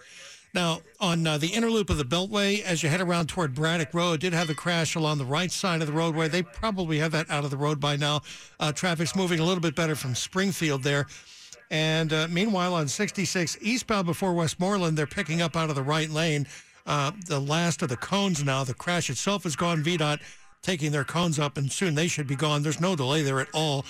Now, 0.54 0.80
on 0.98 1.26
uh, 1.26 1.36
the 1.38 1.48
inner 1.48 1.70
loop 1.70 1.90
of 1.90 1.98
the 1.98 2.04
Beltway, 2.04 2.62
as 2.62 2.82
you 2.82 2.88
head 2.88 3.02
around 3.02 3.28
toward 3.28 3.54
Braddock 3.54 3.92
Road, 3.92 4.20
did 4.20 4.32
have 4.32 4.48
a 4.48 4.54
crash 4.54 4.94
along 4.94 5.18
the 5.18 5.24
right 5.24 5.52
side 5.52 5.82
of 5.82 5.86
the 5.86 5.92
roadway. 5.92 6.28
They 6.28 6.42
probably 6.42 6.98
have 6.98 7.12
that 7.12 7.30
out 7.30 7.44
of 7.44 7.50
the 7.50 7.56
road 7.56 7.78
by 7.80 7.96
now. 7.96 8.22
Uh, 8.58 8.72
traffic's 8.72 9.14
moving 9.14 9.40
a 9.40 9.44
little 9.44 9.60
bit 9.60 9.74
better 9.74 9.94
from 9.94 10.14
Springfield 10.14 10.82
there. 10.82 11.06
And 11.70 12.12
uh, 12.14 12.28
meanwhile, 12.30 12.74
on 12.74 12.88
66 12.88 13.58
eastbound 13.60 14.06
before 14.06 14.32
Westmoreland, 14.32 14.96
they're 14.96 15.06
picking 15.06 15.42
up 15.42 15.54
out 15.54 15.68
of 15.68 15.76
the 15.76 15.82
right 15.82 16.08
lane. 16.08 16.46
uh, 16.86 17.12
the 17.26 17.38
last 17.38 17.82
of 17.82 17.90
the 17.90 17.96
cones 17.98 18.42
now. 18.42 18.64
The 18.64 18.74
crash 18.74 19.10
itself 19.10 19.44
is 19.44 19.54
gone. 19.54 19.84
VDOT 19.84 20.20
taking 20.62 20.90
their 20.90 21.04
cones 21.04 21.38
up, 21.38 21.56
and 21.58 21.70
soon 21.70 21.94
they 21.94 22.08
should 22.08 22.26
be 22.26 22.34
gone. 22.34 22.62
There's 22.62 22.80
no 22.80 22.96
delay 22.96 23.22
there 23.22 23.40
at 23.40 23.48
all. 23.52 23.84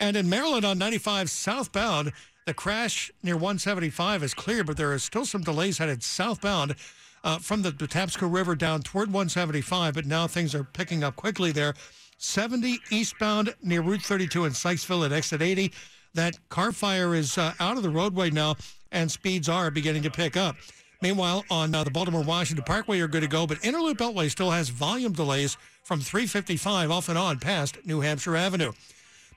And 0.00 0.16
in 0.16 0.28
Maryland 0.28 0.64
on 0.64 0.78
95 0.78 1.30
southbound, 1.30 2.12
the 2.46 2.54
crash 2.54 3.10
near 3.22 3.34
175 3.34 4.22
is 4.22 4.34
clear, 4.34 4.62
but 4.62 4.76
there 4.76 4.92
are 4.92 4.98
still 4.98 5.24
some 5.24 5.42
delays 5.42 5.78
headed 5.78 6.02
southbound 6.02 6.76
uh, 7.24 7.38
from 7.38 7.62
the 7.62 7.72
Patapsco 7.72 8.32
River 8.32 8.54
down 8.54 8.82
toward 8.82 9.08
175. 9.08 9.94
But 9.94 10.06
now 10.06 10.26
things 10.26 10.54
are 10.54 10.64
picking 10.64 11.02
up 11.02 11.16
quickly 11.16 11.52
there. 11.52 11.74
70 12.18 12.78
eastbound 12.90 13.54
near 13.62 13.82
Route 13.82 14.02
32 14.02 14.44
in 14.44 14.52
Sykesville 14.52 15.04
at 15.04 15.12
exit 15.12 15.42
80. 15.42 15.72
That 16.14 16.38
car 16.48 16.72
fire 16.72 17.14
is 17.14 17.36
uh, 17.36 17.52
out 17.60 17.76
of 17.76 17.82
the 17.82 17.90
roadway 17.90 18.30
now, 18.30 18.56
and 18.90 19.10
speeds 19.10 19.48
are 19.48 19.70
beginning 19.70 20.02
to 20.04 20.10
pick 20.10 20.36
up. 20.36 20.56
Meanwhile, 21.02 21.44
on 21.50 21.74
uh, 21.74 21.84
the 21.84 21.90
Baltimore 21.90 22.22
Washington 22.22 22.64
Parkway, 22.64 22.96
you're 22.96 23.08
good 23.08 23.20
to 23.20 23.28
go, 23.28 23.46
but 23.46 23.62
Inner 23.62 23.80
Loop 23.80 23.98
Beltway 23.98 24.30
still 24.30 24.50
has 24.50 24.70
volume 24.70 25.12
delays 25.12 25.58
from 25.82 26.00
355 26.00 26.90
off 26.90 27.08
and 27.10 27.18
on 27.18 27.38
past 27.38 27.78
New 27.84 28.00
Hampshire 28.00 28.36
Avenue. 28.36 28.72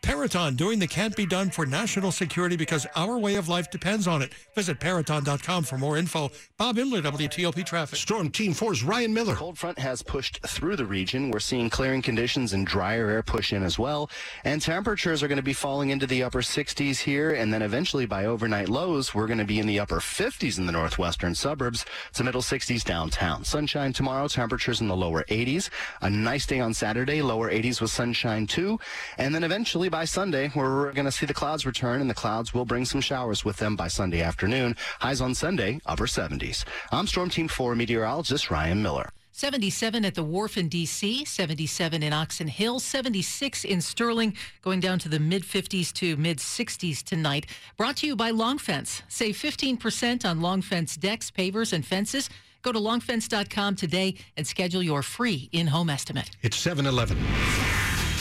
Peraton 0.02 0.56
doing 0.56 0.80
the 0.80 0.88
can't 0.88 1.16
be 1.16 1.26
done 1.26 1.50
for 1.50 1.66
national 1.66 2.12
security 2.12 2.56
because 2.56 2.88
our 2.96 3.18
way 3.18 3.36
of 3.36 3.50
life 3.50 3.70
depends 3.70 4.08
on 4.08 4.22
it. 4.22 4.34
Visit 4.56 4.80
Peraton.com 4.80 5.64
for 5.64 5.78
more 5.78 5.98
info. 5.98 6.32
Bob 6.58 6.78
Inman, 6.78 7.04
WTOP 7.04 7.66
Traffic. 7.66 8.00
Storm 8.00 8.30
Team 8.30 8.54
4's 8.54 8.84
Ryan 8.84 9.14
Miller. 9.14 9.36
Cold 9.36 9.58
front 9.58 9.78
has 9.78 10.02
pushed 10.02 10.40
through 10.48 10.78
the 10.78 10.86
region. 10.86 11.32
We're 11.32 11.40
seeing 11.40 11.70
clearing 11.70 12.02
conditions 12.02 12.54
and 12.54 12.66
drier 12.66 13.10
air 13.10 13.24
push 13.24 13.54
in 13.54 13.62
as 13.62 13.78
well. 13.78 14.10
And 14.44 14.62
temperatures 14.62 15.22
are 15.22 15.28
going 15.28 15.38
to 15.38 15.44
be 15.44 15.54
falling 15.54 15.90
into 15.90 16.08
the 16.08 16.24
upper 16.24 16.42
60s 16.42 17.00
here. 17.00 17.32
And 17.32 17.54
then 17.54 17.62
eventually 17.62 18.06
by 18.06 18.26
overnight 18.26 18.70
lows, 18.70 19.14
we're 19.14 19.28
going 19.28 19.40
to 19.40 19.46
be 19.46 19.60
in 19.60 19.68
the 19.68 19.80
upper 19.80 20.00
50s 20.00 20.58
in 20.58 20.66
the 20.66 20.72
northwestern 20.72 21.36
suburbs 21.36 21.86
to 22.14 22.24
middle 22.24 22.42
60s 22.42 22.84
downtown. 22.84 23.44
Sunshine 23.44 23.94
tomorrow, 23.94 24.28
temperatures 24.28 24.82
in 24.82 24.88
the 24.88 24.96
lower 24.96 25.24
80s. 25.26 25.70
A 26.02 26.10
nice 26.10 26.46
day 26.46 26.60
on 26.60 26.74
Saturday, 26.74 27.22
lower 27.22 27.52
80s 27.52 27.82
with 27.82 27.92
sunshine 27.92 28.48
too. 28.48 28.80
And 29.18 29.36
then 29.36 29.44
eventually 29.44 29.89
by 29.90 30.06
Sunday, 30.06 30.52
we're 30.56 30.92
going 30.94 31.06
to 31.06 31.12
see 31.12 31.26
the 31.26 31.34
clouds 31.34 31.66
return, 31.66 32.02
and 32.02 32.10
the 32.10 32.14
clouds 32.14 32.54
will 32.54 32.66
bring 32.66 32.86
some 32.86 33.02
showers 33.02 33.44
with 33.44 33.58
them 33.58 33.76
by 33.76 33.88
Sunday 33.88 34.22
afternoon. 34.22 34.76
Highs 35.00 35.22
on 35.22 35.34
Sunday, 35.36 35.80
upper 35.86 36.06
70s. 36.06 36.66
I'm 36.92 37.08
Storm 37.08 37.30
Team 37.30 37.48
4 37.48 37.76
meteorologist 37.76 38.52
Ryan 38.52 38.82
Miller. 38.82 39.10
77 39.32 40.04
at 40.04 40.16
the 40.16 40.24
wharf 40.24 40.58
in 40.58 40.68
D.C., 40.68 41.24
77 41.24 42.04
in 42.04 42.12
Oxon 42.12 42.48
Hill, 42.48 42.80
76 42.80 43.64
in 43.64 43.80
Sterling, 43.80 44.36
going 44.62 44.80
down 44.80 45.00
to 45.00 45.10
the 45.10 45.20
mid 45.20 45.44
50s 45.44 45.94
to 45.94 46.18
mid 46.18 46.40
60s 46.40 47.02
tonight. 47.04 47.46
Brought 47.78 47.98
to 47.98 48.08
you 48.08 48.16
by 48.16 48.32
Long 48.32 48.58
Fence. 48.58 49.02
Save 49.08 49.38
15% 49.38 50.26
on 50.26 50.42
Long 50.42 50.62
Fence 50.62 50.98
decks, 50.98 51.32
pavers, 51.32 51.74
and 51.74 51.86
fences. 51.86 52.30
Go 52.62 52.74
to 52.74 52.80
longfence.com 52.80 53.78
today 53.78 54.16
and 54.36 54.46
schedule 54.46 54.84
your 54.84 55.02
free 55.02 55.48
in 55.54 55.68
home 55.68 55.90
estimate. 55.90 56.32
It's 56.42 56.58
7 56.58 56.86
11. 56.86 57.18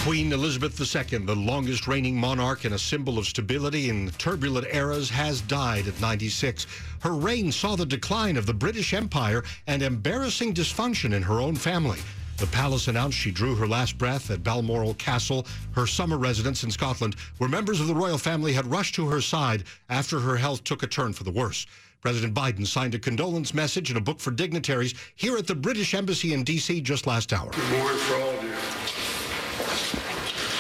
Queen 0.03 0.33
Elizabeth 0.33 0.81
II, 0.81 1.19
the 1.19 1.35
longest 1.35 1.87
reigning 1.87 2.17
monarch 2.17 2.65
and 2.65 2.75
a 2.75 2.79
symbol 2.79 3.19
of 3.19 3.27
stability 3.27 3.91
in 3.91 4.09
turbulent 4.13 4.67
eras, 4.73 5.11
has 5.11 5.41
died 5.43 5.87
at 5.87 6.01
96. 6.01 6.67
Her 7.01 7.13
reign 7.13 7.53
saw 7.53 7.77
the 7.77 7.85
decline 7.85 8.37
of 8.37 8.47
the 8.47 8.55
British 8.55 8.95
Empire 8.95 9.43
and 9.67 9.83
embarrassing 9.83 10.55
dysfunction 10.55 11.13
in 11.13 11.23
her 11.23 11.41
own 11.41 11.57
family. 11.57 11.99
The 12.39 12.47
palace 12.47 12.89
announced 12.89 13.19
she 13.19 13.33
drew 13.33 13.57
her 13.57 13.67
last 13.67 13.99
breath 13.99 14.31
at 14.31 14.45
Balmoral 14.45 14.95
Castle, 14.95 15.47
her 15.73 15.87
summer 15.87 16.17
residence 16.17 16.63
in 16.63 16.71
Scotland, 16.71 17.17
where 17.39 17.51
members 17.51 17.81
of 17.81 17.89
the 17.89 17.95
royal 17.95 18.19
family 18.19 18.53
had 18.53 18.67
rushed 18.67 18.95
to 18.95 19.09
her 19.09 19.21
side 19.21 19.65
after 19.91 20.21
her 20.21 20.37
health 20.37 20.65
took 20.65 20.83
a 20.83 20.87
turn 20.87 21.13
for 21.13 21.25
the 21.25 21.33
worse. 21.33 21.67
President 22.01 22.33
Biden 22.33 22.67
signed 22.67 22.95
a 22.95 22.99
condolence 22.99 23.53
message 23.53 23.91
and 23.91 23.99
a 23.99 24.03
book 24.03 24.21
for 24.21 24.31
dignitaries 24.31 24.95
here 25.17 25.37
at 25.37 25.49
the 25.49 25.55
British 25.55 25.93
Embassy 25.93 26.33
in 26.33 26.45
D.C. 26.45 26.81
just 26.81 27.07
last 27.07 27.33
hour. 27.33 27.51
Morning 27.73 27.99
for 27.99 28.15
all. 28.15 28.38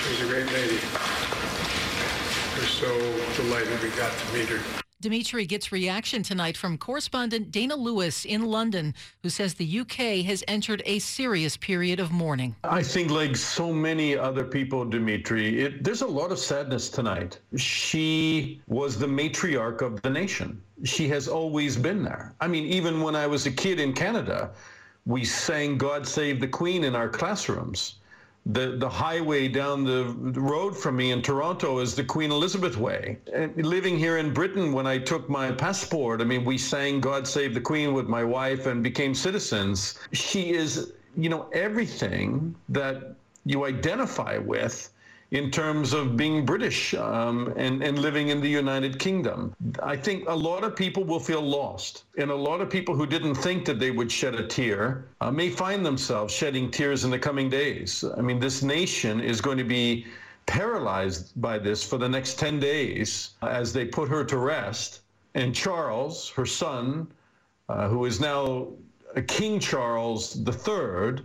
She's 0.09 0.23
a 0.23 0.27
great 0.27 0.47
lady. 0.47 0.79
We're 2.57 2.65
so 2.65 2.89
delighted 3.37 3.83
we 3.83 3.91
got 3.91 4.11
to 4.11 4.33
meet 4.33 4.49
her. 4.49 4.59
Dimitri 5.03 5.45
gets 5.45 5.71
reaction 5.71 6.23
tonight 6.23 6.57
from 6.57 6.79
correspondent 6.79 7.51
Dana 7.51 7.77
Lewis 7.77 8.25
in 8.25 8.47
London, 8.47 8.95
who 9.23 9.29
says 9.29 9.53
the 9.53 9.81
UK 9.81 10.25
has 10.25 10.43
entered 10.49 10.83
a 10.87 10.99
serious 10.99 11.59
period 11.59 12.01
of 12.01 12.11
mourning. 12.11 12.57
I 12.65 12.83
think, 12.83 13.11
like 13.11 13.37
so 13.37 13.71
many 13.71 14.17
other 14.17 14.45
people, 14.45 14.83
Dimitri, 14.87 15.61
it, 15.61 15.85
there's 15.85 16.01
a 16.01 16.07
lot 16.07 16.33
of 16.33 16.39
sadness 16.39 16.89
tonight. 16.89 17.39
She 17.57 18.63
was 18.67 18.99
the 18.99 19.07
matriarch 19.07 19.83
of 19.83 20.01
the 20.01 20.11
nation. 20.11 20.63
She 20.85 21.07
has 21.09 21.29
always 21.29 21.77
been 21.77 22.03
there. 22.03 22.35
I 22.41 22.49
mean, 22.49 22.65
even 22.65 23.03
when 23.03 23.15
I 23.15 23.27
was 23.27 23.45
a 23.45 23.51
kid 23.51 23.79
in 23.79 23.93
Canada, 23.93 24.53
we 25.05 25.23
sang 25.23 25.77
God 25.77 26.09
Save 26.09 26.41
the 26.41 26.49
Queen 26.49 26.83
in 26.85 26.97
our 26.97 27.11
classrooms 27.11 27.98
the, 28.49 28.77
the 28.79 28.89
highway 28.89 29.47
down 29.47 29.85
the 29.85 30.07
road 30.41 30.77
from 30.77 30.97
me 30.97 31.13
in 31.13 31.21
Toronto 31.21 31.81
is 31.81 31.95
the 31.95 32.03
Queen 32.05 32.31
Elizabeth 32.31 32.79
Way. 32.79 33.19
And 33.33 33.55
living 33.65 33.99
here 33.99 34.17
in 34.17 34.33
Britain, 34.33 34.73
when 34.73 34.87
I 34.87 34.97
took 34.99 35.29
my 35.29 35.53
passport, 35.53 36.23
I 36.23 36.25
mean, 36.25 36.45
we 36.45 36.57
sang 36.57 37.01
God 37.01 37.27
Save 37.27 37.53
the 37.53 37.61
Queen 37.61 37.93
with 37.93 38.09
my 38.09 38.25
wife 38.25 38.67
and 38.67 38.83
became 38.83 39.15
citizens. 39.15 39.99
She 40.13 40.53
is, 40.53 40.93
you 41.17 41.29
know, 41.29 41.49
everything 41.53 42.55
that 42.71 43.15
you 43.45 43.67
identify 43.67 44.39
with 44.39 44.91
in 45.31 45.51
terms 45.51 45.93
of 45.93 46.17
being 46.17 46.47
British 46.47 46.95
um, 46.95 47.53
and, 47.57 47.83
and 47.83 47.99
living 47.99 48.29
in 48.29 48.41
the 48.41 48.49
United 48.49 48.99
Kingdom. 48.99 49.55
I 49.83 49.95
think 49.95 50.27
a 50.27 50.35
lot 50.35 50.65
of 50.65 50.75
people 50.75 51.05
will 51.05 51.21
feel 51.21 51.43
lost. 51.43 52.05
And 52.17 52.31
a 52.31 52.35
lot 52.35 52.63
of 52.63 52.71
people 52.71 52.95
who 52.95 53.07
didn't 53.07 53.35
think 53.35 53.67
that 53.67 53.79
they 53.79 53.91
would 53.91 54.11
shed 54.11 54.35
a 54.35 54.47
tear 54.47 55.05
uh, 55.21 55.31
may 55.31 55.51
find 55.51 55.85
themselves 55.85 56.33
shedding 56.33 56.71
tears 56.71 57.05
in 57.05 57.11
the 57.11 57.19
coming 57.19 57.51
days. 57.51 58.05
I 58.17 58.23
mean, 58.23 58.39
this 58.39 58.63
nation 58.63 59.21
is 59.21 59.43
going 59.43 59.59
to 59.59 59.65
be 59.65 60.07
paralyzed 60.47 61.39
by 61.41 61.59
this 61.59 61.85
for 61.85 61.99
the 61.99 62.09
next 62.09 62.39
10 62.39 62.59
days 62.59 63.31
as 63.43 63.73
they 63.75 63.85
put 63.85 64.09
her 64.09 64.25
to 64.25 64.39
rest. 64.39 65.03
And 65.35 65.55
Charles, 65.55 66.31
her 66.31 66.47
son, 66.47 67.07
uh, 67.69 67.89
who 67.89 68.07
is 68.07 68.19
now 68.19 68.69
King 69.27 69.61
Charles 69.61 70.39
III, 70.39 71.23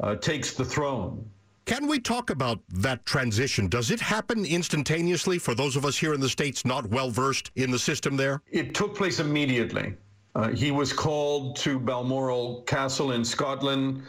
uh, 0.00 0.16
takes 0.16 0.52
the 0.52 0.64
throne. 0.64 1.24
Can 1.68 1.86
we 1.86 2.00
talk 2.00 2.30
about 2.30 2.60
that 2.70 3.04
transition? 3.04 3.68
Does 3.68 3.90
it 3.90 4.00
happen 4.00 4.46
instantaneously 4.46 5.38
for 5.38 5.54
those 5.54 5.76
of 5.76 5.84
us 5.84 5.98
here 5.98 6.14
in 6.14 6.20
the 6.20 6.28
States 6.28 6.64
not 6.64 6.86
well 6.86 7.10
versed 7.10 7.50
in 7.56 7.70
the 7.70 7.78
system 7.78 8.16
there? 8.16 8.40
It 8.50 8.74
took 8.74 8.96
place 8.96 9.20
immediately. 9.20 9.94
Uh, 10.34 10.48
he 10.48 10.70
was 10.70 10.94
called 10.94 11.56
to 11.56 11.78
Balmoral 11.78 12.62
Castle 12.62 13.12
in 13.12 13.22
Scotland 13.22 14.02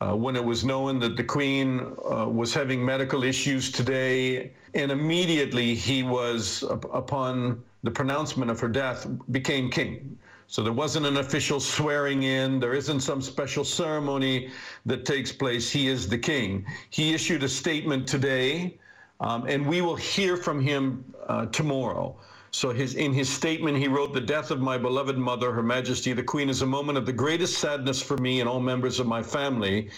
uh, 0.00 0.16
when 0.16 0.34
it 0.34 0.44
was 0.44 0.64
known 0.64 0.98
that 0.98 1.16
the 1.16 1.22
Queen 1.22 1.94
uh, 2.10 2.28
was 2.28 2.52
having 2.52 2.84
medical 2.84 3.22
issues 3.22 3.70
today. 3.70 4.50
And 4.74 4.90
immediately 4.90 5.72
he 5.76 6.02
was, 6.02 6.64
upon 6.68 7.62
the 7.84 7.92
pronouncement 7.92 8.50
of 8.50 8.58
her 8.58 8.68
death, 8.68 9.06
became 9.30 9.70
king. 9.70 10.18
So 10.46 10.62
there 10.62 10.72
wasn't 10.72 11.06
an 11.06 11.16
official 11.16 11.58
swearing 11.58 12.24
in. 12.24 12.60
There 12.60 12.74
isn't 12.74 13.00
some 13.00 13.22
special 13.22 13.64
ceremony 13.64 14.50
that 14.86 15.04
takes 15.04 15.32
place. 15.32 15.70
He 15.70 15.88
is 15.88 16.08
the 16.08 16.18
king. 16.18 16.66
He 16.90 17.14
issued 17.14 17.42
a 17.42 17.48
statement 17.48 18.06
today, 18.06 18.78
um, 19.20 19.46
and 19.46 19.66
we 19.66 19.80
will 19.80 19.96
hear 19.96 20.36
from 20.36 20.60
him 20.60 21.04
uh, 21.28 21.46
tomorrow. 21.46 22.16
So 22.50 22.70
his, 22.70 22.94
in 22.94 23.12
his 23.12 23.28
statement, 23.28 23.78
he 23.78 23.88
wrote, 23.88 24.12
The 24.12 24.20
death 24.20 24.52
of 24.52 24.60
my 24.60 24.78
beloved 24.78 25.18
mother, 25.18 25.50
Her 25.50 25.62
Majesty 25.62 26.12
the 26.12 26.22
Queen, 26.22 26.48
is 26.48 26.62
a 26.62 26.66
moment 26.66 26.96
of 26.96 27.04
the 27.04 27.12
greatest 27.12 27.58
sadness 27.58 28.00
for 28.00 28.16
me 28.18 28.38
and 28.38 28.48
all 28.48 28.60
members 28.60 29.00
of 29.00 29.08
my 29.08 29.22
family. 29.22 29.90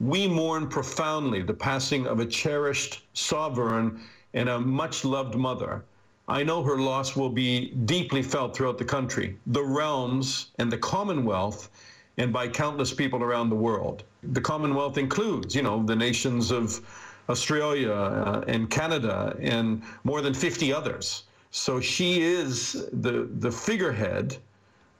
We 0.00 0.26
mourn 0.26 0.66
profoundly 0.66 1.42
the 1.42 1.54
passing 1.54 2.06
of 2.06 2.18
a 2.18 2.26
cherished 2.26 3.04
sovereign 3.12 4.00
and 4.34 4.48
a 4.48 4.58
much 4.58 5.04
loved 5.04 5.36
mother. 5.36 5.84
I 6.30 6.44
know 6.44 6.62
her 6.62 6.78
loss 6.78 7.16
will 7.16 7.28
be 7.28 7.72
deeply 7.86 8.22
felt 8.22 8.54
throughout 8.54 8.78
the 8.78 8.84
country, 8.84 9.36
the 9.48 9.64
realms, 9.64 10.52
and 10.60 10.70
the 10.70 10.78
Commonwealth, 10.78 11.70
and 12.18 12.32
by 12.32 12.46
countless 12.46 12.94
people 12.94 13.24
around 13.24 13.50
the 13.50 13.56
world. 13.56 14.04
The 14.22 14.40
Commonwealth 14.40 14.96
includes, 14.96 15.56
you 15.56 15.62
know, 15.62 15.82
the 15.82 15.96
nations 15.96 16.52
of 16.52 16.80
Australia 17.28 17.90
uh, 17.92 18.44
and 18.46 18.70
Canada 18.70 19.36
and 19.40 19.82
more 20.04 20.20
than 20.22 20.32
50 20.32 20.72
others. 20.72 21.24
So 21.50 21.80
she 21.80 22.22
is 22.22 22.86
the, 22.92 23.28
the 23.40 23.50
figurehead 23.50 24.36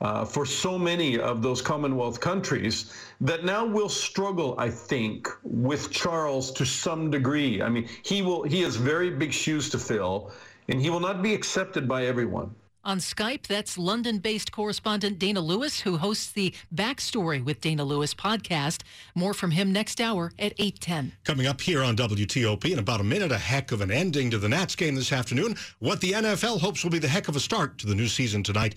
uh, 0.01 0.25
for 0.25 0.45
so 0.45 0.77
many 0.77 1.17
of 1.17 1.43
those 1.43 1.63
Commonwealth 1.63 2.19
countries 2.21 2.93
that 3.21 3.45
now 3.45 3.65
will 3.65 3.89
struggle, 3.89 4.57
I 4.59 4.69
think, 4.69 5.29
with 5.45 5.93
Charles 5.93 6.51
to 6.53 6.65
some 6.65 7.09
degree. 7.09 7.63
I 7.63 7.69
mean, 7.69 7.89
he 8.03 8.21
will 8.21 8.43
he 8.43 8.63
has 8.63 8.75
very 8.75 9.11
big 9.11 9.33
shoes 9.33 9.69
to 9.71 9.79
fill 9.79 10.33
and 10.71 10.81
he 10.81 10.89
will 10.89 11.01
not 11.01 11.23
be 11.23 11.35
accepted 11.35 11.89
by 11.89 12.07
everyone. 12.07 12.55
On 12.83 12.97
Skype, 12.97 13.47
that's 13.47 13.77
London 13.77 14.21
based 14.21 14.53
correspondent 14.53 15.19
Dana 15.19 15.43
Lewis, 15.43 15.81
who 15.81 15.99
hosts 15.99 16.33
the 16.33 16.55
Backstory 16.75 17.45
with 17.45 17.61
Dana 17.61 17.85
Lewis 17.85 18.15
podcast. 18.15 18.85
More 19.15 19.35
from 19.35 19.51
him 19.51 19.71
next 19.71 20.01
hour 20.01 20.33
at 20.39 20.55
810. 20.57 21.13
Coming 21.25 21.47
up 21.47 21.61
here 21.61 21.83
on 21.83 21.95
WTOP 21.95 22.73
in 22.73 22.79
about 22.79 23.01
a 23.01 23.05
minute, 23.05 23.33
a 23.33 23.39
heck 23.39 23.71
of 23.71 23.83
an 23.83 23.91
ending 23.91 24.31
to 24.31 24.39
the 24.39 24.49
Nats 24.49 24.77
game 24.77 24.95
this 24.95 25.13
afternoon. 25.13 25.57
What 25.81 26.01
the 26.01 26.13
NFL 26.13 26.61
hopes 26.61 26.83
will 26.83 26.91
be 26.91 26.99
the 26.99 27.07
heck 27.07 27.29
of 27.29 27.37
a 27.37 27.41
start 27.41 27.77
to 27.79 27.87
the 27.87 27.95
new 27.95 28.09
season 28.09 28.43
tonight. 28.43 28.77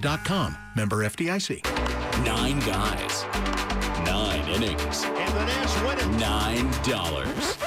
Member 0.00 1.04
FDIC. 1.04 1.64
Nine 2.24 2.60
guys, 2.60 3.24
nine 4.06 4.48
innings, 4.48 5.02
nine 6.20 6.70
dollars. 6.84 7.58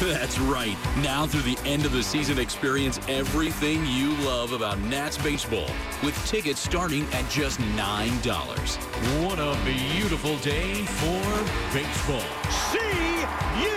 That's 0.00 0.38
right. 0.38 0.76
Now 1.02 1.26
through 1.26 1.42
the 1.42 1.58
end 1.66 1.84
of 1.84 1.92
the 1.92 2.02
season, 2.02 2.38
experience 2.38 2.98
everything 3.08 3.84
you 3.84 4.14
love 4.24 4.52
about 4.52 4.78
Nats 4.78 5.18
baseball 5.18 5.68
with 6.02 6.16
tickets 6.26 6.60
starting 6.60 7.04
at 7.12 7.28
just 7.28 7.60
$9. 7.60 9.26
What 9.26 9.38
a 9.38 9.54
beautiful 9.64 10.36
day 10.38 10.84
for 10.84 11.22
baseball. 11.74 12.22
See 12.70 12.78
you 13.60 13.76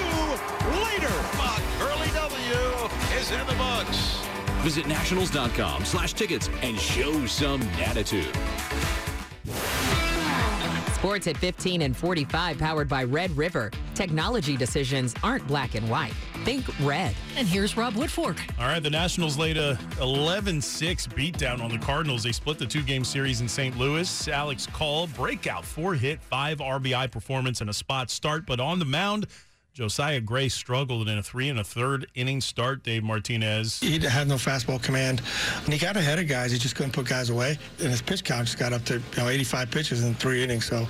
later. 0.82 1.14
Buck 1.38 1.62
Curly 1.78 2.10
W 2.14 3.20
is 3.20 3.32
in 3.32 3.46
the 3.48 3.56
books. 3.56 4.22
Visit 4.62 4.88
nationals.com 4.88 5.86
slash 5.86 6.14
tickets 6.14 6.50
and 6.62 6.78
show 6.78 7.26
some 7.26 7.62
attitude. 7.80 8.36
Sports 11.02 11.26
at 11.26 11.36
15 11.38 11.82
and 11.82 11.98
45 11.98 12.60
powered 12.60 12.88
by 12.88 13.04
Red 13.04 13.36
River. 13.36 13.72
Technology 13.96 14.56
decisions 14.56 15.16
aren't 15.24 15.46
black 15.48 15.74
and 15.74 15.90
white. 15.90 16.14
Think 16.44 16.64
red. 16.82 17.16
And 17.36 17.48
here's 17.48 17.76
Rob 17.76 17.96
Woodfork. 17.96 18.38
All 18.60 18.68
right, 18.68 18.82
the 18.82 18.92
Nationals 18.92 19.36
laid 19.36 19.58
a 19.58 19.80
11-6 19.98 21.08
beatdown 21.10 21.60
on 21.60 21.72
the 21.72 21.80
Cardinals. 21.80 22.22
They 22.22 22.32
split 22.32 22.60
the 22.60 22.68
two-game 22.68 23.04
series 23.04 23.42
in 23.42 23.48
St. 23.48 23.76
Louis. 23.80 24.28
Alex 24.28 24.68
Call, 24.68 25.08
breakout 25.08 25.66
four-hit, 25.66 26.22
five 26.22 26.60
RBI 26.60 27.10
performance 27.12 27.62
and 27.62 27.70
a 27.72 27.74
spot 27.74 28.12
start, 28.12 28.46
but 28.46 28.60
on 28.60 28.78
the 28.78 28.86
mound, 28.86 29.26
Josiah 29.74 30.20
Gray 30.20 30.50
struggled 30.50 31.08
in 31.08 31.18
a 31.18 31.24
three 31.24 31.48
and 31.48 31.60
a 31.60 31.64
third 31.64 32.08
inning 32.14 32.42
start. 32.42 32.84
Dave 32.84 33.04
Martinez. 33.04 33.80
He 33.80 34.00
had 34.00 34.28
no 34.28 34.36
fastball 34.36 34.82
command. 34.82 35.22
And 35.64 35.74
he 35.74 35.80
got 35.80 35.96
ahead 35.96 36.20
of 36.20 36.28
guys. 36.28 36.52
He 36.52 36.58
just 36.58 36.76
couldn't 36.76 36.92
put 36.92 37.06
guys 37.06 37.30
away. 37.30 37.58
And 37.80 37.88
his 37.88 38.02
pitch 38.02 38.26
count 38.26 38.48
just 38.48 38.60
got 38.60 38.74
up 38.74 38.84
to 38.86 38.96
you 38.96 39.18
know 39.18 39.30
85 39.30 39.72
pitches 39.72 40.04
in 40.04 40.14
three 40.16 40.44
innings. 40.44 40.66
So 40.66 40.82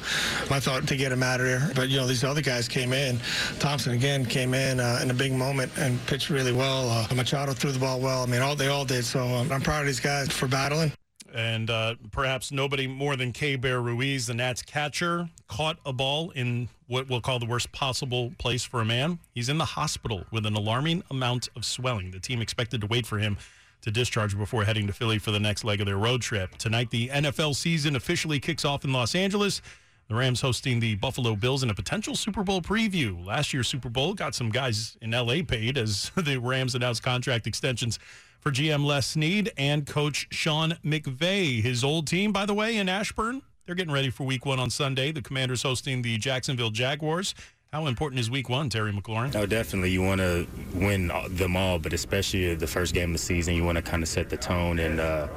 I 0.50 0.60
thought 0.60 0.88
to 0.88 0.96
get 0.96 1.12
him 1.12 1.22
out 1.22 1.40
of 1.40 1.46
there. 1.46 1.70
But 1.76 1.90
you 1.90 1.98
know 1.98 2.08
these 2.08 2.24
other 2.24 2.42
guys 2.42 2.68
came 2.68 2.92
in. 2.92 3.20
Thompson 3.60 3.94
again 3.94 4.26
came 4.26 4.56
in 4.56 4.80
uh, 4.80 5.00
in 5.04 5.12
a 5.12 5.16
big 5.16 5.34
moment 5.34 5.72
and 5.78 6.04
pitched 6.08 6.32
really 6.32 6.54
well. 6.54 6.90
Uh, 6.90 7.14
Machado 7.14 7.54
threw 7.54 7.72
the 7.72 7.80
ball 7.80 8.00
well. 8.00 8.24
I 8.24 8.26
mean, 8.26 8.42
all 8.42 8.56
they 8.56 8.68
all 8.68 8.86
did. 8.86 9.06
So 9.06 9.24
um, 9.24 9.52
I'm 9.52 9.62
proud 9.62 9.82
of 9.82 9.86
these 9.86 10.00
guys 10.00 10.32
for 10.32 10.48
battling 10.48 10.92
and 11.34 11.70
uh, 11.70 11.96
perhaps 12.12 12.52
nobody 12.52 12.88
more 12.88 13.16
than 13.16 13.32
Keibert 13.32 13.84
Ruiz, 13.84 14.28
the 14.28 14.34
Nats 14.34 14.62
catcher, 14.62 15.30
caught 15.52 15.78
a 15.86 15.92
ball 15.92 16.30
in 16.30 16.70
what 16.88 17.10
we'll 17.10 17.20
call 17.20 17.38
the 17.38 17.46
worst 17.46 17.70
possible 17.74 18.32
place 18.38 18.64
for 18.64 18.80
a 18.80 18.86
man. 18.86 19.20
He's 19.36 19.50
in 19.50 19.58
the 19.58 19.66
hospital 19.66 20.24
with 20.32 20.46
an 20.46 20.56
alarming 20.56 21.04
amount 21.12 21.50
of 21.58 21.66
swelling. 21.66 22.12
The 22.12 22.22
team 22.22 22.42
expected 22.42 22.80
to 22.82 22.88
wait 22.88 23.06
for 23.06 23.18
him 23.20 23.38
to 23.82 23.92
discharge 23.92 24.38
before 24.38 24.64
heading 24.64 24.88
to 24.88 24.94
Philly 24.94 25.20
for 25.20 25.32
the 25.32 25.42
next 25.42 25.66
leg 25.66 25.82
of 25.82 25.88
their 25.88 25.98
road 25.98 26.22
trip. 26.22 26.58
Tonight, 26.58 26.90
the 26.90 27.10
NFL 27.10 27.56
season 27.56 27.98
officially 27.98 28.40
kicks 28.40 28.64
off 28.64 28.86
in 28.86 28.94
Los 28.94 29.14
Angeles. 29.14 29.62
The 30.08 30.16
Rams 30.16 30.40
hosting 30.40 30.80
the 30.80 30.96
Buffalo 30.96 31.36
Bills 31.36 31.64
in 31.64 31.70
a 31.70 31.74
potential 31.74 32.16
Super 32.16 32.44
Bowl 32.44 32.62
preview. 32.62 33.26
Last 33.26 33.54
year's 33.54 33.68
Super 33.68 33.90
Bowl 33.90 34.14
got 34.14 34.34
some 34.34 34.52
guys 34.52 34.98
in 35.02 35.12
LA 35.12 35.40
paid 35.46 35.78
as 35.78 36.12
the 36.16 36.38
Rams 36.38 36.76
announced 36.76 37.04
contract 37.04 37.46
extensions 37.46 38.00
for 38.40 38.52
GM 38.52 38.86
Les 38.86 39.06
Snead 39.06 39.52
and 39.58 39.86
coach 39.86 40.28
Sean 40.32 40.78
McVay. 40.86 41.62
His 41.62 41.84
old 41.84 42.08
team, 42.08 42.32
by 42.32 42.46
the 42.46 42.54
way, 42.54 42.78
in 42.78 42.88
Ashburn, 42.88 43.42
they're 43.66 43.76
getting 43.76 43.94
ready 43.94 44.10
for 44.10 44.24
week 44.24 44.46
one 44.46 44.60
on 44.60 44.70
Sunday. 44.70 45.12
The 45.12 45.22
Commanders 45.22 45.64
hosting 45.64 46.02
the 46.02 46.18
Jacksonville 46.18 46.72
Jaguars. 46.72 47.36
How 47.74 47.88
important 47.88 48.20
is 48.20 48.30
week 48.30 48.50
one, 48.50 48.68
Terry 48.68 48.92
McLaurin? 48.92 49.34
Oh, 49.34 49.46
definitely. 49.46 49.92
You 49.92 50.02
want 50.02 50.20
to 50.20 50.46
win 50.74 51.10
them 51.30 51.56
all, 51.56 51.80
but 51.80 51.94
especially 51.94 52.54
the 52.54 52.68
first 52.68 52.94
game 52.94 53.12
of 53.12 53.14
the 53.14 53.20
season, 53.20 53.56
you 53.56 53.64
want 53.64 53.78
to 53.78 53.82
kind 53.82 54.04
of 54.04 54.10
set 54.10 54.30
the 54.30 54.36
tone 54.36 54.80
and 54.80 55.00
uh, 55.00 55.30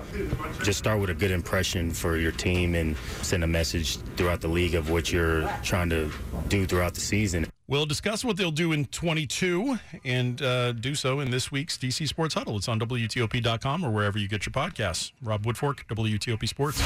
just 0.64 0.80
start 0.80 1.00
with 1.00 1.10
a 1.10 1.14
good 1.14 1.30
impression 1.30 1.92
for 1.92 2.16
your 2.16 2.32
team 2.32 2.74
and 2.74 2.96
send 3.22 3.44
a 3.44 3.46
message 3.46 3.98
throughout 4.16 4.40
the 4.40 4.48
league 4.48 4.74
of 4.74 4.90
what 4.90 5.12
you're 5.12 5.48
trying 5.62 5.88
to 5.90 6.10
do 6.48 6.66
throughout 6.66 6.94
the 6.94 7.00
season. 7.00 7.46
We'll 7.68 7.87
discuss 7.87 8.24
what 8.24 8.37
they'll 8.37 8.50
do 8.50 8.72
in 8.72 8.87
22 8.87 9.78
and 10.04 10.42
uh, 10.42 10.72
do 10.72 10.96
so 10.96 11.20
in 11.20 11.30
this 11.30 11.52
week's 11.52 11.78
DC 11.78 12.08
Sports 12.08 12.34
Huddle. 12.34 12.56
It's 12.56 12.68
on 12.68 12.80
WTOP.com 12.80 13.84
or 13.84 13.92
wherever 13.92 14.18
you 14.18 14.26
get 14.26 14.44
your 14.44 14.52
podcasts. 14.52 15.12
Rob 15.22 15.44
Woodfork, 15.44 15.87
WTOP 15.87 16.48
Sports. 16.48 16.82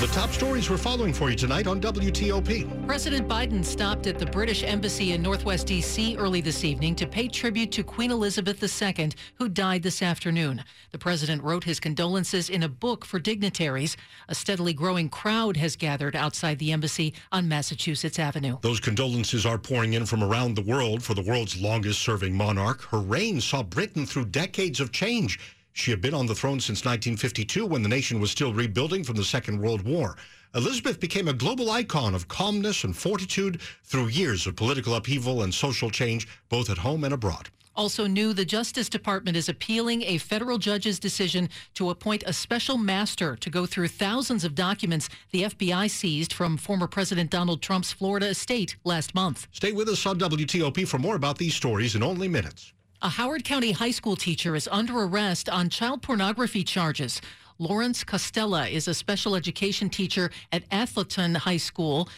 The 0.00 0.06
top 0.06 0.30
stories 0.30 0.70
we're 0.70 0.78
following 0.78 1.12
for 1.12 1.28
you 1.28 1.36
tonight 1.36 1.66
on 1.66 1.78
WTOP. 1.78 2.86
President 2.86 3.28
Biden 3.28 3.62
stopped 3.62 4.06
at 4.06 4.18
the 4.18 4.24
British 4.24 4.64
Embassy 4.64 5.12
in 5.12 5.20
Northwest 5.20 5.66
D.C. 5.66 6.16
early 6.16 6.40
this 6.40 6.64
evening 6.64 6.94
to 6.94 7.06
pay 7.06 7.28
tribute 7.28 7.70
to 7.72 7.84
Queen 7.84 8.10
Elizabeth 8.10 8.62
II, 8.82 9.10
who 9.34 9.50
died 9.50 9.82
this 9.82 10.00
afternoon. 10.00 10.64
The 10.92 10.96
president 10.96 11.42
wrote 11.42 11.64
his 11.64 11.78
condolences 11.78 12.48
in 12.48 12.62
a 12.62 12.68
book 12.68 13.04
for 13.04 13.18
dignitaries. 13.18 13.98
A 14.28 14.34
steadily 14.34 14.72
growing 14.72 15.10
crowd 15.10 15.58
has 15.58 15.76
gathered 15.76 16.16
outside 16.16 16.58
the 16.60 16.72
embassy 16.72 17.12
on 17.30 17.46
Massachusetts 17.46 18.18
Avenue. 18.18 18.56
Those 18.62 18.80
condolences 18.80 19.44
are 19.44 19.58
pouring 19.58 19.92
in 19.92 20.06
from 20.06 20.24
around 20.24 20.54
the 20.54 20.62
world 20.62 21.02
for 21.02 21.12
the 21.12 21.20
world's 21.20 21.60
longest 21.60 22.00
serving 22.00 22.34
monarch. 22.34 22.80
Her 22.84 23.00
reign 23.00 23.38
saw 23.42 23.62
Britain 23.62 24.06
through 24.06 24.26
decades 24.26 24.80
of 24.80 24.92
change. 24.92 25.38
She 25.72 25.90
had 25.90 26.00
been 26.00 26.14
on 26.14 26.26
the 26.26 26.34
throne 26.34 26.60
since 26.60 26.84
1952 26.84 27.64
when 27.64 27.82
the 27.82 27.88
nation 27.88 28.20
was 28.20 28.30
still 28.30 28.52
rebuilding 28.52 29.04
from 29.04 29.16
the 29.16 29.24
Second 29.24 29.60
World 29.60 29.82
War. 29.82 30.16
Elizabeth 30.54 30.98
became 30.98 31.28
a 31.28 31.32
global 31.32 31.70
icon 31.70 32.14
of 32.14 32.26
calmness 32.26 32.82
and 32.82 32.96
fortitude 32.96 33.60
through 33.84 34.08
years 34.08 34.46
of 34.46 34.56
political 34.56 34.94
upheaval 34.94 35.42
and 35.42 35.54
social 35.54 35.90
change, 35.90 36.26
both 36.48 36.68
at 36.70 36.78
home 36.78 37.04
and 37.04 37.14
abroad. 37.14 37.48
Also 37.76 38.06
new, 38.06 38.32
the 38.32 38.44
Justice 38.44 38.88
Department 38.88 39.36
is 39.36 39.48
appealing 39.48 40.02
a 40.02 40.18
federal 40.18 40.58
judge's 40.58 40.98
decision 40.98 41.48
to 41.74 41.90
appoint 41.90 42.24
a 42.26 42.32
special 42.32 42.76
master 42.76 43.36
to 43.36 43.48
go 43.48 43.64
through 43.64 43.88
thousands 43.88 44.44
of 44.44 44.56
documents 44.56 45.08
the 45.30 45.44
FBI 45.44 45.88
seized 45.88 46.32
from 46.32 46.56
former 46.56 46.88
President 46.88 47.30
Donald 47.30 47.62
Trump's 47.62 47.92
Florida 47.92 48.26
estate 48.26 48.76
last 48.84 49.14
month. 49.14 49.46
Stay 49.52 49.70
with 49.72 49.88
us 49.88 50.04
on 50.04 50.18
WTOP 50.18 50.86
for 50.86 50.98
more 50.98 51.14
about 51.14 51.38
these 51.38 51.54
stories 51.54 51.94
in 51.94 52.02
only 52.02 52.28
minutes. 52.28 52.72
A 53.02 53.08
Howard 53.08 53.44
County 53.44 53.72
high 53.72 53.92
school 53.92 54.14
teacher 54.14 54.54
is 54.54 54.68
under 54.70 54.92
arrest 54.92 55.48
on 55.48 55.70
child 55.70 56.02
pornography 56.02 56.62
charges. 56.62 57.22
Lawrence 57.58 58.04
Costella 58.04 58.70
is 58.70 58.88
a 58.88 58.92
special 58.92 59.34
education 59.34 59.88
teacher 59.88 60.30
at 60.52 60.68
Atholton 60.68 61.34
High 61.34 61.56
School 61.56 62.10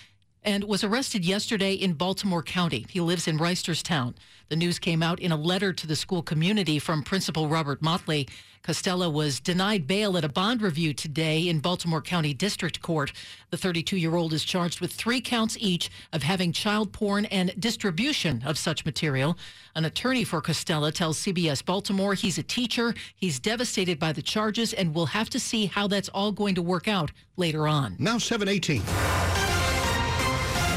and 0.44 0.64
was 0.64 0.83
arrested 0.83 1.24
yesterday 1.24 1.72
in 1.72 1.94
Baltimore 1.94 2.42
County. 2.42 2.87
He 2.88 3.00
lives 3.00 3.28
in 3.28 3.38
Reisterstown. 3.38 4.14
The 4.48 4.57
news 4.57 4.78
came 4.78 5.02
out 5.02 5.20
in 5.20 5.33
a 5.33 5.37
letter 5.37 5.72
to 5.72 5.87
the 5.87 5.96
school 5.96 6.22
community 6.22 6.78
from 6.78 7.02
Principal 7.02 7.48
Robert 7.48 7.81
Motley. 7.81 8.28
Costella 8.62 9.12
was 9.12 9.40
denied 9.40 9.88
bail 9.88 10.16
at 10.16 10.24
a 10.24 10.28
bond 10.28 10.62
review 10.62 10.94
today 10.94 11.48
in 11.48 11.59
Baltimore 11.59 12.00
County 12.00 12.33
District 12.33 12.81
Court. 12.81 13.12
The 13.50 13.57
32 13.57 13.96
year 13.96 14.14
old 14.14 14.33
is 14.33 14.44
charged 14.44 14.81
with 14.81 14.92
three 14.92 15.20
counts 15.20 15.57
each 15.59 15.90
of 16.12 16.22
having 16.22 16.52
child 16.52 16.92
porn 16.92 17.24
and 17.26 17.59
distribution 17.59 18.42
of 18.44 18.57
such 18.57 18.85
material. 18.85 19.37
An 19.74 19.85
attorney 19.85 20.22
for 20.22 20.40
Costella 20.40 20.92
tells 20.92 21.18
CBS 21.18 21.64
Baltimore 21.64 22.14
he's 22.14 22.38
a 22.38 22.42
teacher, 22.42 22.94
he's 23.16 23.40
devastated 23.40 23.98
by 23.98 24.12
the 24.12 24.22
charges, 24.22 24.72
and 24.72 24.94
we'll 24.94 25.07
have 25.07 25.31
to 25.31 25.40
see 25.40 25.66
how 25.66 25.88
that's 25.88 26.09
all 26.11 26.31
going 26.31 26.55
to 26.55 26.62
work 26.62 26.87
out 26.87 27.11
later 27.37 27.66
on. 27.66 27.96
Now 27.98 28.18
718. 28.18 29.22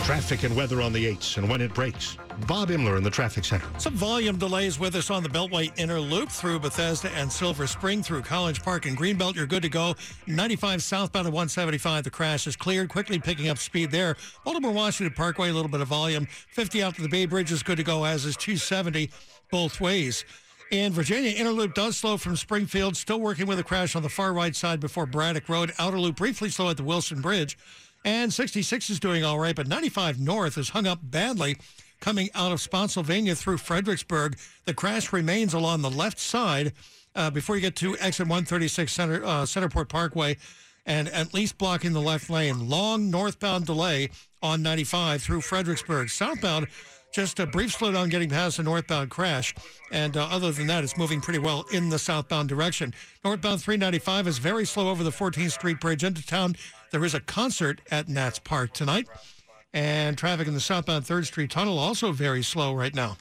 Traffic 0.06 0.44
and 0.44 0.56
weather 0.56 0.84
on 0.84 0.94
the 0.94 1.04
8s 1.04 1.38
and 1.38 1.50
when 1.50 1.62
it 1.62 1.74
breaks. 1.74 2.15
Bob 2.46 2.70
Inman 2.70 2.96
in 2.96 3.02
the 3.02 3.10
traffic 3.10 3.44
center. 3.44 3.65
Some 3.80 3.96
volume 3.96 4.38
delays 4.38 4.78
with 4.78 4.94
us 4.94 5.10
on 5.10 5.24
the 5.24 5.30
Beltway 5.30 5.72
Inner 5.80 6.00
Loop 6.00 6.30
through 6.30 6.60
Bethesda 6.60 7.10
and 7.15 7.32
Silver 7.32 7.65
Spring 7.65 8.04
through 8.04 8.22
College 8.22 8.62
Park 8.62 8.86
and 8.86 8.96
Greenbelt. 8.96 9.34
You're 9.34 9.48
good 9.48 9.63
to 9.63 9.70
go. 9.70 9.96
95 10.28 10.84
southbound 10.84 11.26
at 11.26 11.34
175. 11.34 12.04
The 12.04 12.12
crash 12.12 12.46
is 12.46 12.56
cleared. 12.56 12.88
Quickly 12.88 13.18
picking 13.18 13.50
up 13.50 13.58
speed 13.58 13.89
there. 13.89 14.15
Baltimore 14.44 14.74
Washington 14.74 15.15
Parkway, 15.15 15.50
a 15.50 15.54
little 15.54 15.72
bit 15.72 15.82
of 15.82 15.88
volume. 15.88 16.28
50 16.50 16.84
out 16.84 16.94
to 16.98 17.02
the 17.02 17.10
Bay 17.10 17.26
Bridge 17.26 17.52
is 17.52 17.63
good 17.63 17.78
to 17.78 17.84
go, 17.84 18.06
as 18.06 18.26
is 18.26 18.38
270 18.38 19.10
both 19.50 19.82
ways. 19.82 20.24
And 20.72 20.94
Virginia 20.94 21.32
Inner 21.32 21.50
Loop 21.50 21.74
does 21.74 21.98
slow 21.98 22.18
from 22.18 22.36
Springfield. 22.36 22.96
Still 22.96 23.20
working 23.20 23.48
with 23.48 23.58
a 23.58 23.63
crash 23.63 23.96
on 23.96 24.04
the 24.04 24.10
far 24.10 24.34
right 24.34 24.56
side 24.56 24.80
before 24.80 25.08
Braddock 25.08 25.50
Road. 25.50 25.74
Outer 25.80 26.00
Loop 26.00 26.18
briefly 26.18 26.50
slow 26.50 26.70
at 26.70 26.78
the 26.78 26.84
Wilson 26.84 27.22
Bridge. 27.22 27.58
And 28.06 28.32
66 28.32 28.91
is 28.91 29.00
doing 29.00 29.26
all 29.26 29.39
right, 29.39 29.56
but 29.56 29.68
95 29.68 30.20
North 30.20 30.60
is 30.60 30.70
hung 30.70 30.86
up 30.86 31.00
badly 31.02 31.58
coming 32.00 32.30
out 32.36 32.52
of 32.52 32.62
Spotsylvania 32.62 33.34
through 33.34 33.58
Fredericksburg. 33.58 34.38
The 34.65 34.76
crash 34.76 35.12
remains 35.12 35.56
along 35.56 35.82
the 35.82 35.89
left 35.89 36.20
side 36.20 36.74
uh, 37.15 37.32
before 37.32 37.56
you 37.56 37.62
get 37.62 37.76
to 37.78 37.98
exit 37.98 38.28
136 38.28 38.94
Center, 38.94 39.26
uh, 39.26 39.44
Centerport 39.44 39.89
Parkway, 39.89 40.38
and 40.86 41.08
at 41.10 41.34
least 41.34 41.58
blocking 41.58 41.94
the 41.94 42.02
left 42.02 42.30
lane. 42.30 42.70
Long 42.70 43.10
northbound 43.10 43.65
delay 43.65 44.12
on 44.44 44.62
95 44.62 45.24
through 45.24 45.41
Fredericksburg. 45.41 46.12
Southbound, 46.12 46.68
just 47.12 47.39
a 47.39 47.48
brief 47.48 47.76
slowdown 47.76 48.12
getting 48.12 48.30
past 48.30 48.58
the 48.58 48.63
northbound 48.63 49.10
crash. 49.10 49.56
And 49.91 50.15
uh, 50.15 50.28
other 50.30 50.52
than 50.52 50.68
that, 50.68 50.84
it's 50.84 50.96
moving 50.98 51.22
pretty 51.22 51.39
well 51.39 51.65
in 51.74 51.89
the 51.89 51.98
southbound 51.98 52.50
direction. 52.50 52.94
Northbound 53.24 53.62
395 53.62 54.28
is 54.28 54.38
very 54.38 54.65
slow 54.65 54.89
over 54.89 55.04
the 55.04 55.10
14th 55.10 55.54
Street 55.54 55.80
Bridge 55.80 56.04
into 56.04 56.24
town. 56.24 56.56
There 56.96 57.04
is 57.04 57.14
a 57.14 57.20
concert 57.20 57.82
at 57.92 58.08
Nats 58.08 58.40
Park 58.40 58.72
tonight. 58.72 59.10
And 59.74 60.18
traffic 60.18 60.48
in 60.48 60.54
the 60.54 60.62
southbound 60.62 61.04
3rd 61.04 61.26
Street 61.26 61.52
Tunnel 61.52 61.78
also 61.78 62.14
very 62.14 62.42
slow 62.42 62.74
right 62.74 62.96
now. 62.96 63.18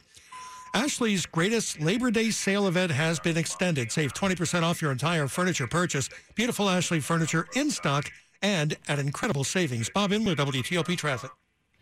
Ashley's 0.75 1.27
greatest 1.27 1.81
Labor 1.81 2.13
Day 2.13 2.31
sale 2.31 2.69
event 2.69 2.93
has 2.93 3.19
been 3.19 3.37
extended. 3.37 3.91
Save 3.91 4.15
20% 4.15 4.63
off 4.63 4.81
your 4.81 4.93
entire 4.93 5.27
furniture 5.27 5.67
purchase. 5.67 6.09
Beautiful 6.37 6.71
Ashley 6.71 7.01
furniture 7.01 7.49
in 7.57 7.69
stock 7.69 8.13
and 8.43 8.77
at 8.87 9.01
incredible 9.01 9.43
savings. 9.43 9.91
Bob 9.91 10.13
Inman, 10.13 10.37
WTOP 10.37 10.97
Traffic. 10.97 11.33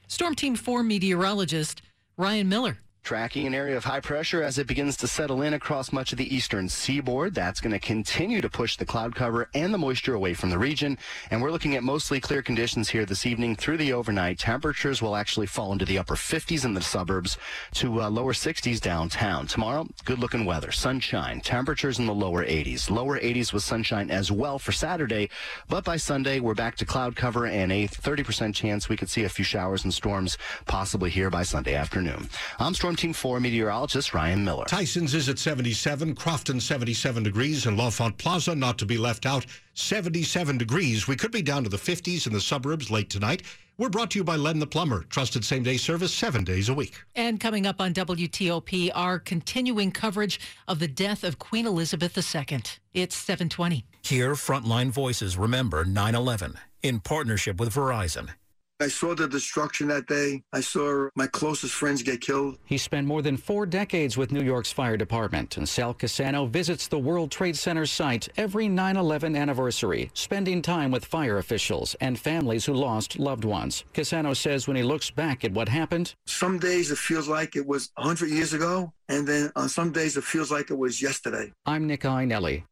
Storm 0.08 0.34
Team 0.34 0.56
4 0.56 0.82
meteorologist 0.82 1.82
Ryan 2.16 2.48
Miller. 2.48 2.78
Tracking 3.04 3.48
an 3.48 3.54
area 3.54 3.76
of 3.76 3.82
high 3.82 3.98
pressure 3.98 4.44
as 4.44 4.58
it 4.58 4.68
begins 4.68 4.96
to 4.98 5.08
settle 5.08 5.42
in 5.42 5.54
across 5.54 5.92
much 5.92 6.12
of 6.12 6.18
the 6.18 6.34
eastern 6.34 6.68
seaboard. 6.68 7.34
That's 7.34 7.60
going 7.60 7.72
to 7.72 7.80
continue 7.80 8.40
to 8.40 8.48
push 8.48 8.76
the 8.76 8.86
cloud 8.86 9.16
cover 9.16 9.50
and 9.54 9.74
the 9.74 9.78
moisture 9.78 10.14
away 10.14 10.34
from 10.34 10.50
the 10.50 10.58
region. 10.58 10.96
And 11.32 11.42
we're 11.42 11.50
looking 11.50 11.74
at 11.74 11.82
mostly 11.82 12.20
clear 12.20 12.42
conditions 12.42 12.88
here 12.88 13.04
this 13.04 13.26
evening 13.26 13.56
through 13.56 13.78
the 13.78 13.92
overnight. 13.92 14.38
Temperatures 14.38 15.02
will 15.02 15.16
actually 15.16 15.48
fall 15.48 15.72
into 15.72 15.84
the 15.84 15.98
upper 15.98 16.14
50s 16.14 16.64
in 16.64 16.74
the 16.74 16.80
suburbs 16.80 17.38
to 17.74 18.02
uh, 18.02 18.08
lower 18.08 18.32
60s 18.32 18.80
downtown. 18.80 19.48
Tomorrow, 19.48 19.88
good 20.04 20.20
looking 20.20 20.44
weather, 20.44 20.70
sunshine, 20.70 21.40
temperatures 21.40 21.98
in 21.98 22.06
the 22.06 22.14
lower 22.14 22.44
80s. 22.44 22.88
Lower 22.88 23.18
80s 23.18 23.52
with 23.52 23.64
sunshine 23.64 24.12
as 24.12 24.30
well 24.30 24.60
for 24.60 24.70
Saturday. 24.70 25.28
But 25.68 25.82
by 25.82 25.96
Sunday, 25.96 26.38
we're 26.38 26.54
back 26.54 26.76
to 26.76 26.86
cloud 26.86 27.16
cover 27.16 27.46
and 27.46 27.72
a 27.72 27.88
30% 27.88 28.54
chance 28.54 28.88
we 28.88 28.96
could 28.96 29.10
see 29.10 29.24
a 29.24 29.28
few 29.28 29.44
showers 29.44 29.82
and 29.82 29.92
storms 29.92 30.38
possibly 30.66 31.10
here 31.10 31.30
by 31.30 31.42
Sunday 31.42 31.74
afternoon. 31.74 32.28
I'm 32.60 32.74
Storm 32.74 32.91
Team 32.96 33.12
4 33.12 33.40
meteorologist 33.40 34.14
Ryan 34.14 34.44
Miller. 34.44 34.64
Tyson's 34.66 35.14
is 35.14 35.28
at 35.28 35.38
77, 35.38 36.14
Crofton 36.14 36.60
77 36.60 37.22
degrees, 37.22 37.66
and 37.66 37.76
L'Enfant 37.76 38.16
Plaza, 38.18 38.54
not 38.54 38.78
to 38.78 38.86
be 38.86 38.98
left 38.98 39.26
out, 39.26 39.46
77 39.74 40.58
degrees. 40.58 41.08
We 41.08 41.16
could 41.16 41.32
be 41.32 41.42
down 41.42 41.64
to 41.64 41.70
the 41.70 41.76
50s 41.76 42.26
in 42.26 42.32
the 42.32 42.40
suburbs 42.40 42.90
late 42.90 43.10
tonight. 43.10 43.42
We're 43.78 43.88
brought 43.88 44.10
to 44.12 44.18
you 44.18 44.24
by 44.24 44.36
Len 44.36 44.58
the 44.58 44.66
Plumber, 44.66 45.04
trusted 45.08 45.44
same 45.44 45.62
day 45.62 45.76
service 45.76 46.12
seven 46.12 46.44
days 46.44 46.68
a 46.68 46.74
week. 46.74 46.94
And 47.14 47.40
coming 47.40 47.66
up 47.66 47.80
on 47.80 47.94
WTOP, 47.94 48.90
our 48.94 49.18
continuing 49.18 49.90
coverage 49.90 50.38
of 50.68 50.78
the 50.78 50.88
death 50.88 51.24
of 51.24 51.38
Queen 51.38 51.66
Elizabeth 51.66 52.16
II. 52.16 52.62
It's 52.92 53.16
720. 53.16 53.84
Here, 54.02 54.32
Frontline 54.34 54.90
Voices 54.90 55.38
remember 55.38 55.84
9 55.84 56.14
11 56.14 56.58
in 56.82 57.00
partnership 57.00 57.58
with 57.58 57.72
Verizon. 57.74 58.30
I 58.80 58.88
saw 58.88 59.14
the 59.14 59.28
destruction 59.28 59.88
that 59.88 60.06
day. 60.06 60.42
I 60.52 60.60
saw 60.60 61.08
my 61.14 61.28
closest 61.28 61.74
friends 61.74 62.02
get 62.02 62.20
killed. 62.20 62.58
He 62.64 62.78
spent 62.78 63.06
more 63.06 63.22
than 63.22 63.36
four 63.36 63.64
decades 63.64 64.16
with 64.16 64.32
New 64.32 64.42
York's 64.42 64.72
fire 64.72 64.96
department, 64.96 65.56
and 65.56 65.68
Sal 65.68 65.94
Cassano 65.94 66.48
visits 66.48 66.88
the 66.88 66.98
World 66.98 67.30
Trade 67.30 67.56
Center 67.56 67.86
site 67.86 68.28
every 68.36 68.68
9 68.68 68.96
11 68.96 69.36
anniversary, 69.36 70.10
spending 70.14 70.62
time 70.62 70.90
with 70.90 71.04
fire 71.04 71.38
officials 71.38 71.94
and 72.00 72.18
families 72.18 72.64
who 72.64 72.74
lost 72.74 73.18
loved 73.18 73.44
ones. 73.44 73.84
Cassano 73.94 74.36
says 74.36 74.66
when 74.66 74.76
he 74.76 74.82
looks 74.82 75.10
back 75.10 75.44
at 75.44 75.52
what 75.52 75.68
happened, 75.68 76.14
some 76.26 76.58
days 76.58 76.90
it 76.90 76.98
feels 76.98 77.28
like 77.28 77.54
it 77.54 77.66
was 77.66 77.90
100 77.94 78.30
years 78.30 78.52
ago, 78.52 78.92
and 79.08 79.26
then 79.26 79.52
on 79.54 79.68
some 79.68 79.92
days 79.92 80.16
it 80.16 80.24
feels 80.24 80.50
like 80.50 80.70
it 80.70 80.78
was 80.78 81.00
yesterday. 81.00 81.52
I'm 81.66 81.86
Nick 81.86 82.02
Iannelli. 82.02 82.64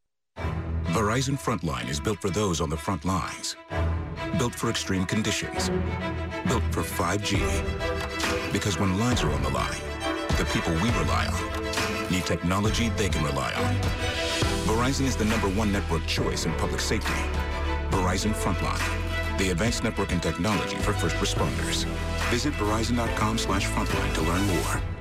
Verizon 0.90 1.38
Frontline 1.38 1.88
is 1.88 2.00
built 2.00 2.20
for 2.20 2.30
those 2.30 2.60
on 2.60 2.68
the 2.68 2.76
front 2.76 3.04
lines. 3.04 3.56
Built 4.40 4.54
for 4.54 4.70
extreme 4.70 5.04
conditions. 5.04 5.68
Built 6.48 6.62
for 6.72 6.80
5G. 6.80 7.36
Because 8.54 8.80
when 8.80 8.98
lives 8.98 9.22
are 9.22 9.30
on 9.30 9.42
the 9.42 9.50
line, 9.50 9.76
the 10.38 10.48
people 10.50 10.72
we 10.80 10.88
rely 10.98 11.26
on 11.26 12.10
need 12.10 12.24
technology 12.24 12.88
they 12.96 13.10
can 13.10 13.22
rely 13.22 13.52
on. 13.52 13.74
Verizon 14.64 15.02
is 15.02 15.14
the 15.14 15.26
number 15.26 15.48
one 15.50 15.70
network 15.70 16.06
choice 16.06 16.46
in 16.46 16.54
public 16.54 16.80
safety. 16.80 17.12
Verizon 17.90 18.32
Frontline, 18.32 19.36
the 19.36 19.50
advanced 19.50 19.84
network 19.84 20.10
and 20.10 20.22
technology 20.22 20.76
for 20.76 20.94
first 20.94 21.16
responders. 21.16 21.84
Visit 22.30 22.54
verizon.com 22.54 23.36
slash 23.36 23.66
frontline 23.66 24.14
to 24.14 24.22
learn 24.22 24.46
more 24.46 24.99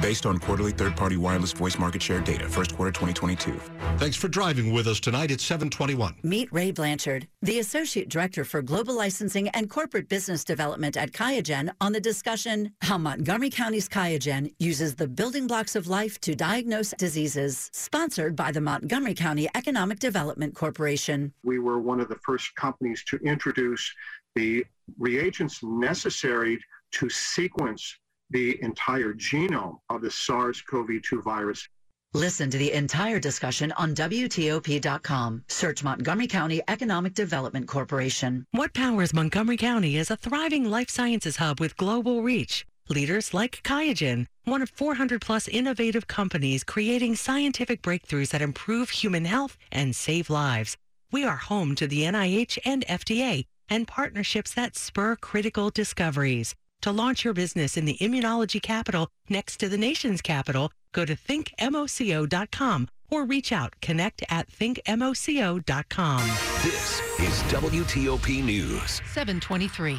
based 0.00 0.26
on 0.26 0.38
quarterly 0.38 0.72
third-party 0.72 1.16
wireless 1.16 1.52
voice 1.52 1.78
market 1.78 2.02
share 2.02 2.20
data, 2.20 2.48
first 2.48 2.74
quarter 2.76 2.92
2022. 2.92 3.52
Thanks 3.98 4.16
for 4.16 4.28
driving 4.28 4.72
with 4.72 4.86
us 4.86 5.00
tonight. 5.00 5.30
at 5.30 5.40
721. 5.40 6.16
Meet 6.22 6.52
Ray 6.52 6.70
Blanchard, 6.70 7.28
the 7.42 7.58
Associate 7.58 8.08
Director 8.08 8.44
for 8.44 8.62
Global 8.62 8.94
Licensing 8.94 9.48
and 9.50 9.68
Corporate 9.70 10.08
Business 10.08 10.44
Development 10.44 10.96
at 10.96 11.12
QIAGEN 11.12 11.70
on 11.80 11.92
the 11.92 12.00
discussion 12.00 12.72
how 12.82 12.98
Montgomery 12.98 13.50
County's 13.50 13.88
QIAGEN 13.88 14.52
uses 14.58 14.94
the 14.94 15.08
building 15.08 15.46
blocks 15.46 15.76
of 15.76 15.88
life 15.88 16.20
to 16.20 16.34
diagnose 16.34 16.92
diseases, 16.98 17.70
sponsored 17.72 18.36
by 18.36 18.52
the 18.52 18.60
Montgomery 18.60 19.14
County 19.14 19.48
Economic 19.54 19.98
Development 19.98 20.54
Corporation. 20.54 21.32
We 21.42 21.58
were 21.58 21.78
one 21.78 22.00
of 22.00 22.08
the 22.08 22.18
first 22.24 22.54
companies 22.56 23.02
to 23.04 23.16
introduce 23.18 23.92
the 24.34 24.64
reagents 24.98 25.62
necessary 25.62 26.58
to 26.92 27.08
sequence 27.08 27.98
the 28.30 28.62
entire 28.62 29.12
genome 29.14 29.78
of 29.88 30.02
the 30.02 30.10
SARS-CoV-2 30.10 31.22
virus. 31.22 31.68
Listen 32.14 32.48
to 32.50 32.56
the 32.56 32.72
entire 32.72 33.20
discussion 33.20 33.72
on 33.72 33.94
WTOP.com. 33.94 35.44
Search 35.48 35.84
Montgomery 35.84 36.26
County 36.26 36.62
Economic 36.66 37.14
Development 37.14 37.68
Corporation. 37.68 38.46
What 38.52 38.72
powers 38.72 39.12
Montgomery 39.12 39.58
County 39.58 39.96
is 39.96 40.10
a 40.10 40.16
thriving 40.16 40.70
life 40.70 40.88
sciences 40.88 41.36
hub 41.36 41.60
with 41.60 41.76
global 41.76 42.22
reach. 42.22 42.64
Leaders 42.88 43.34
like 43.34 43.62
QIAGEN, 43.64 44.26
one 44.44 44.62
of 44.62 44.70
400 44.70 45.20
plus 45.20 45.48
innovative 45.48 46.06
companies 46.06 46.64
creating 46.64 47.16
scientific 47.16 47.82
breakthroughs 47.82 48.30
that 48.30 48.40
improve 48.40 48.90
human 48.90 49.24
health 49.24 49.58
and 49.72 49.94
save 49.94 50.30
lives. 50.30 50.76
We 51.12 51.24
are 51.24 51.36
home 51.36 51.74
to 51.74 51.86
the 51.86 52.02
NIH 52.02 52.58
and 52.64 52.86
FDA 52.86 53.44
and 53.68 53.88
partnerships 53.88 54.54
that 54.54 54.76
spur 54.76 55.16
critical 55.16 55.70
discoveries. 55.70 56.54
To 56.82 56.92
launch 56.92 57.24
your 57.24 57.34
business 57.34 57.76
in 57.76 57.84
the 57.84 57.96
immunology 57.98 58.62
capital 58.62 59.08
next 59.28 59.58
to 59.58 59.68
the 59.68 59.78
nation's 59.78 60.22
capital, 60.22 60.70
go 60.92 61.04
to 61.04 61.16
thinkmoco.com 61.16 62.88
or 63.10 63.24
reach 63.24 63.52
out 63.52 63.74
connect 63.80 64.22
at 64.28 64.48
thinkmoco.com. 64.50 66.20
This 66.62 67.00
is 67.20 67.42
WTOP 67.52 68.42
News. 68.44 69.00
723. 69.12 69.98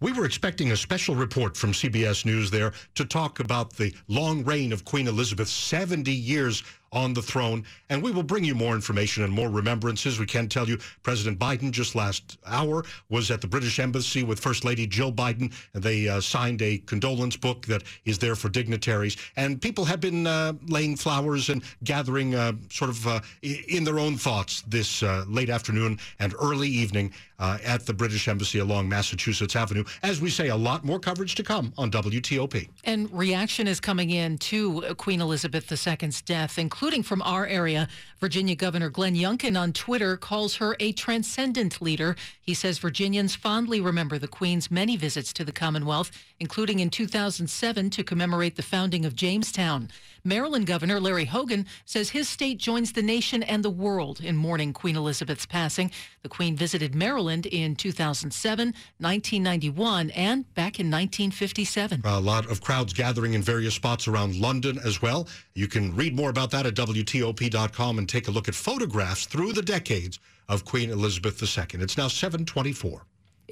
We 0.00 0.12
were 0.12 0.24
expecting 0.24 0.72
a 0.72 0.76
special 0.76 1.14
report 1.14 1.56
from 1.56 1.70
CBS 1.70 2.24
News 2.26 2.50
there 2.50 2.72
to 2.96 3.04
talk 3.04 3.38
about 3.38 3.74
the 3.74 3.94
long 4.08 4.44
reign 4.44 4.72
of 4.72 4.84
Queen 4.84 5.06
Elizabeth, 5.06 5.48
70 5.48 6.10
years 6.10 6.64
on 6.92 7.14
the 7.14 7.22
throne. 7.22 7.64
And 7.88 8.02
we 8.02 8.10
will 8.10 8.22
bring 8.22 8.44
you 8.44 8.54
more 8.54 8.74
information 8.74 9.24
and 9.24 9.32
more 9.32 9.48
remembrances. 9.48 10.18
We 10.18 10.26
can 10.26 10.48
tell 10.48 10.68
you 10.68 10.78
President 11.02 11.38
Biden 11.38 11.70
just 11.70 11.94
last 11.94 12.38
hour 12.46 12.84
was 13.08 13.30
at 13.30 13.40
the 13.40 13.46
British 13.46 13.78
Embassy 13.78 14.22
with 14.22 14.38
First 14.38 14.64
Lady 14.64 14.86
Jill 14.86 15.12
Biden, 15.12 15.52
and 15.74 15.82
they 15.82 16.08
uh, 16.08 16.20
signed 16.20 16.60
a 16.62 16.78
condolence 16.78 17.36
book 17.36 17.66
that 17.66 17.82
is 18.04 18.18
there 18.18 18.34
for 18.34 18.48
dignitaries. 18.48 19.16
And 19.36 19.60
people 19.60 19.84
have 19.86 20.00
been 20.00 20.26
uh, 20.26 20.52
laying 20.66 20.96
flowers 20.96 21.48
and 21.48 21.62
gathering 21.84 22.34
uh, 22.34 22.52
sort 22.70 22.90
of 22.90 23.06
uh, 23.06 23.20
in 23.42 23.84
their 23.84 23.98
own 23.98 24.16
thoughts 24.16 24.62
this 24.66 25.02
uh, 25.02 25.24
late 25.28 25.48
afternoon 25.48 25.98
and 26.18 26.34
early 26.40 26.68
evening 26.68 27.12
uh, 27.38 27.58
at 27.64 27.86
the 27.86 27.94
British 27.94 28.28
Embassy 28.28 28.60
along 28.60 28.88
Massachusetts 28.88 29.56
Avenue. 29.56 29.82
As 30.02 30.20
we 30.20 30.30
say, 30.30 30.48
a 30.48 30.56
lot 30.56 30.84
more 30.84 31.00
coverage 31.00 31.34
to 31.36 31.42
come 31.42 31.72
on 31.76 31.90
WTOP. 31.90 32.68
And 32.84 33.10
reaction 33.12 33.66
is 33.66 33.80
coming 33.80 34.10
in 34.10 34.38
to 34.38 34.94
Queen 34.96 35.20
Elizabeth 35.20 35.70
II's 35.70 36.22
death, 36.22 36.58
including 36.58 36.81
including 36.82 37.04
from 37.04 37.22
our 37.22 37.46
area. 37.46 37.86
Virginia 38.18 38.56
Governor 38.56 38.90
Glenn 38.90 39.14
Youngkin 39.14 39.56
on 39.56 39.72
Twitter 39.72 40.16
calls 40.16 40.56
her 40.56 40.74
a 40.80 40.90
transcendent 40.90 41.80
leader. 41.80 42.16
He 42.42 42.54
says 42.54 42.78
Virginians 42.78 43.36
fondly 43.36 43.80
remember 43.80 44.18
the 44.18 44.26
Queen's 44.26 44.68
many 44.68 44.96
visits 44.96 45.32
to 45.34 45.44
the 45.44 45.52
Commonwealth, 45.52 46.10
including 46.40 46.80
in 46.80 46.90
2007 46.90 47.88
to 47.90 48.02
commemorate 48.02 48.56
the 48.56 48.64
founding 48.64 49.04
of 49.04 49.14
Jamestown. 49.14 49.88
Maryland 50.24 50.66
Governor 50.66 50.98
Larry 50.98 51.24
Hogan 51.24 51.66
says 51.84 52.10
his 52.10 52.28
state 52.28 52.58
joins 52.58 52.92
the 52.92 53.02
nation 53.02 53.44
and 53.44 53.64
the 53.64 53.70
world 53.70 54.20
in 54.20 54.36
mourning 54.36 54.72
Queen 54.72 54.96
Elizabeth's 54.96 55.46
passing. 55.46 55.92
The 56.22 56.28
Queen 56.28 56.56
visited 56.56 56.96
Maryland 56.96 57.46
in 57.46 57.76
2007, 57.76 58.66
1991, 58.66 60.10
and 60.10 60.52
back 60.54 60.80
in 60.80 60.90
1957. 60.90 62.02
A 62.04 62.18
lot 62.18 62.50
of 62.50 62.60
crowds 62.60 62.92
gathering 62.92 63.34
in 63.34 63.42
various 63.42 63.74
spots 63.74 64.08
around 64.08 64.34
London 64.34 64.80
as 64.84 65.00
well. 65.00 65.28
You 65.54 65.68
can 65.68 65.94
read 65.94 66.16
more 66.16 66.30
about 66.30 66.50
that 66.50 66.66
at 66.66 66.74
WTOP.com 66.74 67.98
and 67.98 68.08
take 68.08 68.26
a 68.26 68.32
look 68.32 68.48
at 68.48 68.56
photographs 68.56 69.26
through 69.26 69.52
the 69.52 69.62
decades 69.62 70.18
of 70.48 70.64
Queen 70.64 70.90
Elizabeth 70.90 71.42
II. 71.42 71.80
It's 71.82 71.96
now 71.96 72.08
724. 72.08 73.02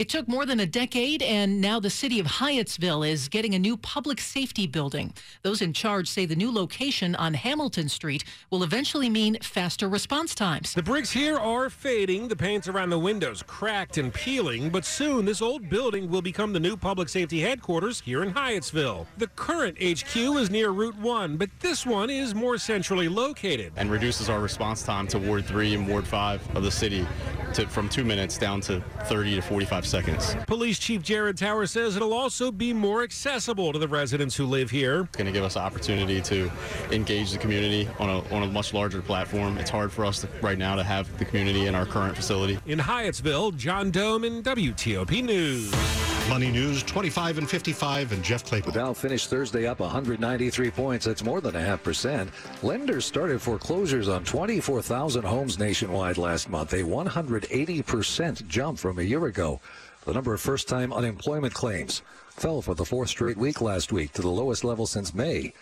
It 0.01 0.09
took 0.09 0.27
more 0.29 0.47
than 0.47 0.61
a 0.61 0.67
decade, 0.67 1.21
and 1.21 1.61
now 1.61 1.79
the 1.79 1.91
city 1.91 2.19
of 2.21 2.27
Hyattsville 2.27 3.07
is 3.07 3.29
getting 3.29 3.55
a 3.55 3.59
new 3.59 3.77
public 3.77 4.19
safety 4.19 4.67
building. 4.67 5.13
Those 5.43 5.61
in 5.61 5.75
charge 5.75 6.09
say 6.09 6.25
the 6.25 6.35
new 6.35 6.51
location 6.51 7.15
on 7.17 7.35
Hamilton 7.35 7.87
Street 7.91 8.25
will 8.49 8.63
eventually 8.63 9.11
mean 9.11 9.37
faster 9.43 9.91
response 9.91 10.35
times. 10.35 10.73
The 10.73 10.83
bricks 10.83 11.11
here 11.11 11.37
are 11.37 11.69
fading, 11.69 12.29
the 12.29 12.35
paints 12.35 12.67
around 12.67 12.89
the 12.89 12.99
windows 12.99 13.43
cracked 13.43 13.99
and 13.99 14.11
peeling, 14.11 14.71
but 14.71 14.87
soon 14.87 15.27
this 15.27 15.43
old 15.43 15.69
building 15.69 16.09
will 16.09 16.23
become 16.23 16.55
the 16.55 16.61
new 16.61 16.79
public 16.79 17.11
safety 17.11 17.39
headquarters 17.39 18.01
here 18.01 18.23
in 18.23 18.33
Hyattsville. 18.33 19.07
The 19.19 19.27
current 19.27 19.77
HQ 19.83 20.17
is 20.17 20.49
near 20.49 20.71
Route 20.71 20.97
1, 20.97 21.37
but 21.37 21.51
this 21.61 21.85
one 21.85 22.09
is 22.09 22.35
more 22.35 22.57
centrally 22.57 23.11
located. 23.11 23.75
And 23.77 23.91
reduces 23.91 24.31
our 24.31 24.41
response 24.41 24.83
time 24.83 25.07
to 25.09 25.19
Ward 25.19 25.45
3 25.45 25.75
and 25.75 25.87
Ward 25.87 26.07
5 26.07 26.57
of 26.57 26.63
the 26.63 26.71
city 26.71 27.07
to, 27.53 27.67
from 27.67 27.91
two 27.91 28.05
minutes 28.05 28.39
down 28.39 28.63
to 28.63 28.81
30 29.05 29.35
to 29.35 29.43
45 29.43 29.90
seconds. 29.91 30.37
Police 30.47 30.79
Chief 30.79 31.03
Jared 31.03 31.37
Tower 31.37 31.67
says 31.67 31.97
it'll 31.97 32.15
also 32.15 32.51
be 32.51 32.73
more 32.73 33.03
accessible 33.03 33.73
to 33.73 33.79
the 33.79 33.89
residents 33.89 34.37
who 34.37 34.47
live 34.47 34.71
here. 34.71 35.03
It's 35.03 35.17
going 35.17 35.27
to 35.27 35.33
give 35.33 35.45
us 35.45 35.57
opportunity 35.57 36.21
to 36.23 36.51
engage 36.91 37.33
the 37.33 37.39
community 37.39 37.89
on 37.99 38.09
a, 38.09 38.35
on 38.35 38.43
a 38.45 38.47
much 38.47 38.73
larger 38.73 39.03
platform. 39.03 39.59
It's 39.59 39.71
hard 39.71 39.93
for 39.93 40.05
us 40.05 40.21
to, 40.21 40.29
right 40.41 40.59
now 40.59 40.77
to 40.77 40.85
have 40.85 41.19
the 41.19 41.25
community 41.25 41.67
in 41.67 41.75
our 41.75 41.87
current 41.87 42.17
facility. 42.17 42.59
In 42.67 42.79
Hyattsville, 42.79 43.57
John 43.57 43.91
Domen 43.91 44.43
WTOP 44.43 45.23
News. 45.23 46.10
Money 46.31 46.53
News 46.53 46.85
25 46.85 47.39
and 47.39 47.51
55 47.51 48.13
and 48.13 48.23
Jeff 48.23 48.45
Clabaugh. 48.45 48.67
The 48.67 48.71
Dow 48.71 48.93
finished 48.93 49.29
Thursday 49.29 49.67
up 49.67 49.81
193 49.81 50.71
points. 50.71 51.05
That's 51.05 51.25
more 51.25 51.41
than 51.41 51.57
a 51.57 51.61
half 51.61 51.83
percent. 51.83 52.31
Lenders 52.63 53.05
started 53.05 53.43
foreclosures 53.43 54.09
on 54.09 54.23
24,000 54.23 55.25
homes 55.25 55.59
nationwide 55.59 56.19
last 56.19 56.49
month, 56.49 56.73
a 56.73 56.85
180% 56.85 58.47
jump 58.47 58.79
from 58.79 59.01
a 59.01 59.03
year 59.03 59.27
ago. 59.27 59.61
The 60.05 60.15
number 60.15 60.33
of 60.33 60.41
first 60.41 60.69
time 60.69 60.93
unemployment 60.93 61.53
claims 61.53 62.03
fell 62.29 62.63
for 62.63 62.77
the 62.77 62.85
fourth 62.85 63.09
straight 63.09 63.37
week 63.37 63.61
last 63.61 63.91
week 63.91 64.13
to 64.13 64.23
the 64.23 64.29
lowest 64.29 64.63
level 64.63 64.87
since 64.87 65.13
May. 65.13 65.53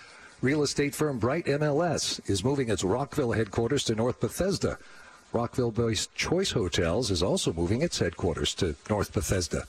Real 0.43 0.63
estate 0.63 0.95
firm 0.95 1.19
Bright 1.19 1.47
MLS 1.47 2.21
is 2.29 2.45
moving 2.45 2.69
its 2.69 2.85
Rockville 2.85 3.33
headquarters 3.33 3.85
to 3.85 3.95
North 3.95 4.21
Bethesda. 4.21 4.77
Rockville 5.33 5.71
based 5.71 6.15
Choice 6.15 6.51
Hotels 6.51 7.11
is 7.11 7.23
also 7.23 7.55
moving 7.55 7.81
its 7.81 7.99
headquarters 7.99 8.55
to 8.57 8.77
North 8.91 9.15
Bethesda. 9.15 9.65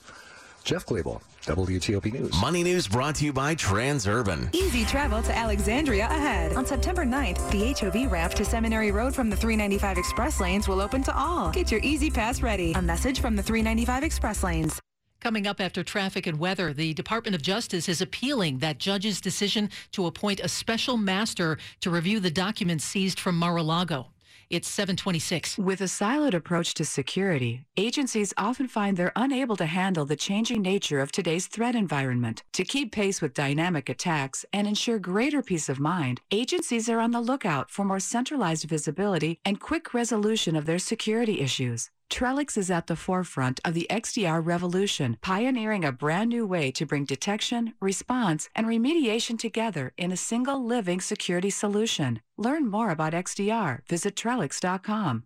Jeff 0.69 0.85
Clabaugh, 0.85 1.19
WTOP 1.47 2.13
News. 2.13 2.39
Money 2.39 2.61
News 2.61 2.87
brought 2.87 3.15
to 3.15 3.25
you 3.25 3.33
by 3.33 3.55
Transurban. 3.55 4.53
Easy 4.53 4.85
travel 4.85 5.19
to 5.23 5.35
Alexandria 5.35 6.05
ahead. 6.05 6.53
On 6.53 6.63
September 6.63 7.03
9th, 7.03 7.49
the 7.49 7.73
HOV 7.73 8.11
ramp 8.11 8.35
to 8.35 8.45
Seminary 8.45 8.91
Road 8.91 9.15
from 9.15 9.31
the 9.31 9.35
395 9.35 9.97
Express 9.97 10.39
lanes 10.39 10.67
will 10.67 10.79
open 10.79 11.01
to 11.01 11.17
all. 11.17 11.49
Get 11.49 11.71
your 11.71 11.79
E-ZPass 11.81 12.43
ready. 12.43 12.73
A 12.73 12.83
message 12.83 13.19
from 13.19 13.35
the 13.35 13.41
395 13.41 14.03
Express 14.03 14.43
lanes. 14.43 14.79
Coming 15.19 15.47
up 15.47 15.59
after 15.59 15.83
traffic 15.83 16.27
and 16.27 16.37
weather, 16.37 16.71
the 16.71 16.93
Department 16.93 17.33
of 17.33 17.41
Justice 17.41 17.89
is 17.89 17.99
appealing 17.99 18.59
that 18.59 18.77
judge's 18.77 19.19
decision 19.19 19.71
to 19.93 20.05
appoint 20.05 20.39
a 20.39 20.47
special 20.47 20.97
master 20.97 21.57
to 21.81 21.89
review 21.89 22.19
the 22.19 22.29
documents 22.29 22.85
seized 22.85 23.19
from 23.19 23.35
Mar-a-Lago. 23.39 24.09
It's 24.49 24.67
726. 24.67 25.59
With 25.59 25.81
a 25.81 25.83
siloed 25.83 26.33
approach 26.33 26.73
to 26.73 26.83
security, 26.83 27.65
agencies 27.77 28.33
often 28.35 28.67
find 28.67 28.97
they're 28.97 29.11
unable 29.15 29.55
to 29.57 29.67
handle 29.67 30.05
the 30.05 30.15
changing 30.15 30.63
nature 30.63 31.01
of 31.01 31.11
today's 31.11 31.45
threat 31.45 31.75
environment. 31.75 32.41
To 32.53 32.63
keep 32.63 32.91
pace 32.91 33.21
with 33.21 33.35
dynamic 33.35 33.89
attacks 33.89 34.45
and 34.51 34.67
ensure 34.67 34.97
greater 34.97 35.43
peace 35.43 35.69
of 35.69 35.79
mind, 35.79 36.21
agencies 36.31 36.89
are 36.89 36.99
on 36.99 37.11
the 37.11 37.21
lookout 37.21 37.69
for 37.69 37.85
more 37.85 37.99
centralized 37.99 38.67
visibility 38.67 39.39
and 39.45 39.59
quick 39.59 39.93
resolution 39.93 40.55
of 40.55 40.65
their 40.65 40.79
security 40.79 41.41
issues. 41.41 41.91
Trellix 42.09 42.57
is 42.57 42.71
at 42.71 42.87
the 42.87 42.95
forefront 42.95 43.59
of 43.63 43.75
the 43.75 43.85
XDR 43.89 44.43
revolution, 44.43 45.17
pioneering 45.21 45.85
a 45.85 45.91
brand 45.91 46.29
new 46.29 46.45
way 46.45 46.71
to 46.71 46.85
bring 46.85 47.05
detection, 47.05 47.73
response, 47.79 48.49
and 48.55 48.65
remediation 48.65 49.37
together 49.37 49.93
in 49.95 50.11
a 50.11 50.17
single 50.17 50.65
living 50.65 50.99
security 50.99 51.51
solution. 51.51 52.19
Learn 52.35 52.67
more 52.67 52.89
about 52.89 53.13
XDR. 53.13 53.81
Visit 53.87 54.15
Trellix.com. 54.15 55.23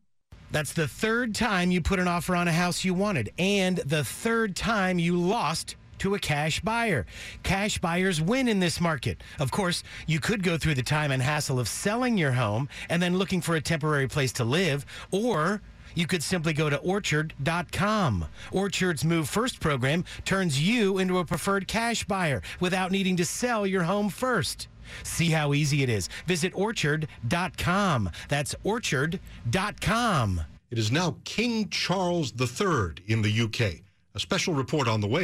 That's 0.52 0.74
the 0.74 0.88
third 0.88 1.34
time 1.34 1.72
you 1.72 1.82
put 1.82 2.00
an 2.00 2.08
offer 2.08 2.36
on 2.36 2.48
a 2.48 2.52
house 2.52 2.84
you 2.84 2.94
wanted, 2.94 3.32
and 3.40 3.78
the 3.78 4.04
third 4.04 4.56
time 4.56 5.00
you 5.00 5.18
lost 5.18 5.78
to 6.00 6.16
a 6.16 6.20
cash 6.20 6.60
buyer. 6.60 7.06
Cash 7.44 7.80
buyers 7.80 8.22
win 8.22 8.50
in 8.50 8.60
this 8.60 8.82
market. 8.82 9.24
Of 9.40 9.52
course, 9.52 9.84
you 10.06 10.20
could 10.20 10.44
go 10.44 10.58
through 10.58 10.76
the 10.76 10.84
time 10.84 11.12
and 11.12 11.24
hassle 11.24 11.60
of 11.60 11.70
selling 11.70 12.18
your 12.18 12.34
home 12.34 12.68
and 12.90 13.02
then 13.02 13.18
looking 13.18 13.40
for 13.40 13.56
a 13.56 13.62
temporary 13.62 14.08
place 14.08 14.34
to 14.34 14.44
live, 14.44 14.86
or 15.12 15.62
you 15.96 16.08
could 16.08 16.24
simply 16.24 16.54
go 16.54 16.70
to 16.70 16.78
orchard.com. 16.78 18.26
Orchard's 18.52 19.06
Move 19.06 19.30
First 19.30 19.60
program 19.60 20.04
turns 20.26 20.62
you 20.62 20.98
into 20.98 21.18
a 21.20 21.26
preferred 21.26 21.68
cash 21.68 22.04
buyer 22.04 22.42
without 22.60 22.92
needing 22.92 23.16
to 23.18 23.26
sell 23.26 23.66
your 23.66 23.84
home 23.84 24.10
first. 24.10 24.68
See 25.04 25.30
how 25.30 25.54
easy 25.54 25.84
it 25.84 25.90
is. 25.90 26.10
Visit 26.28 26.54
orchard.com. 26.56 28.10
That's 28.30 28.56
orchard.com. 28.64 30.42
It 30.72 30.80
is 30.80 30.92
now 30.92 31.18
King 31.24 31.70
Charles 31.70 32.34
III 32.40 32.96
in 33.08 33.22
the 33.22 33.42
UK. 33.42 33.82
A 34.16 34.20
special 34.20 34.54
report 34.54 34.88
on 34.88 35.02
the 35.02 35.08
way. 35.08 35.22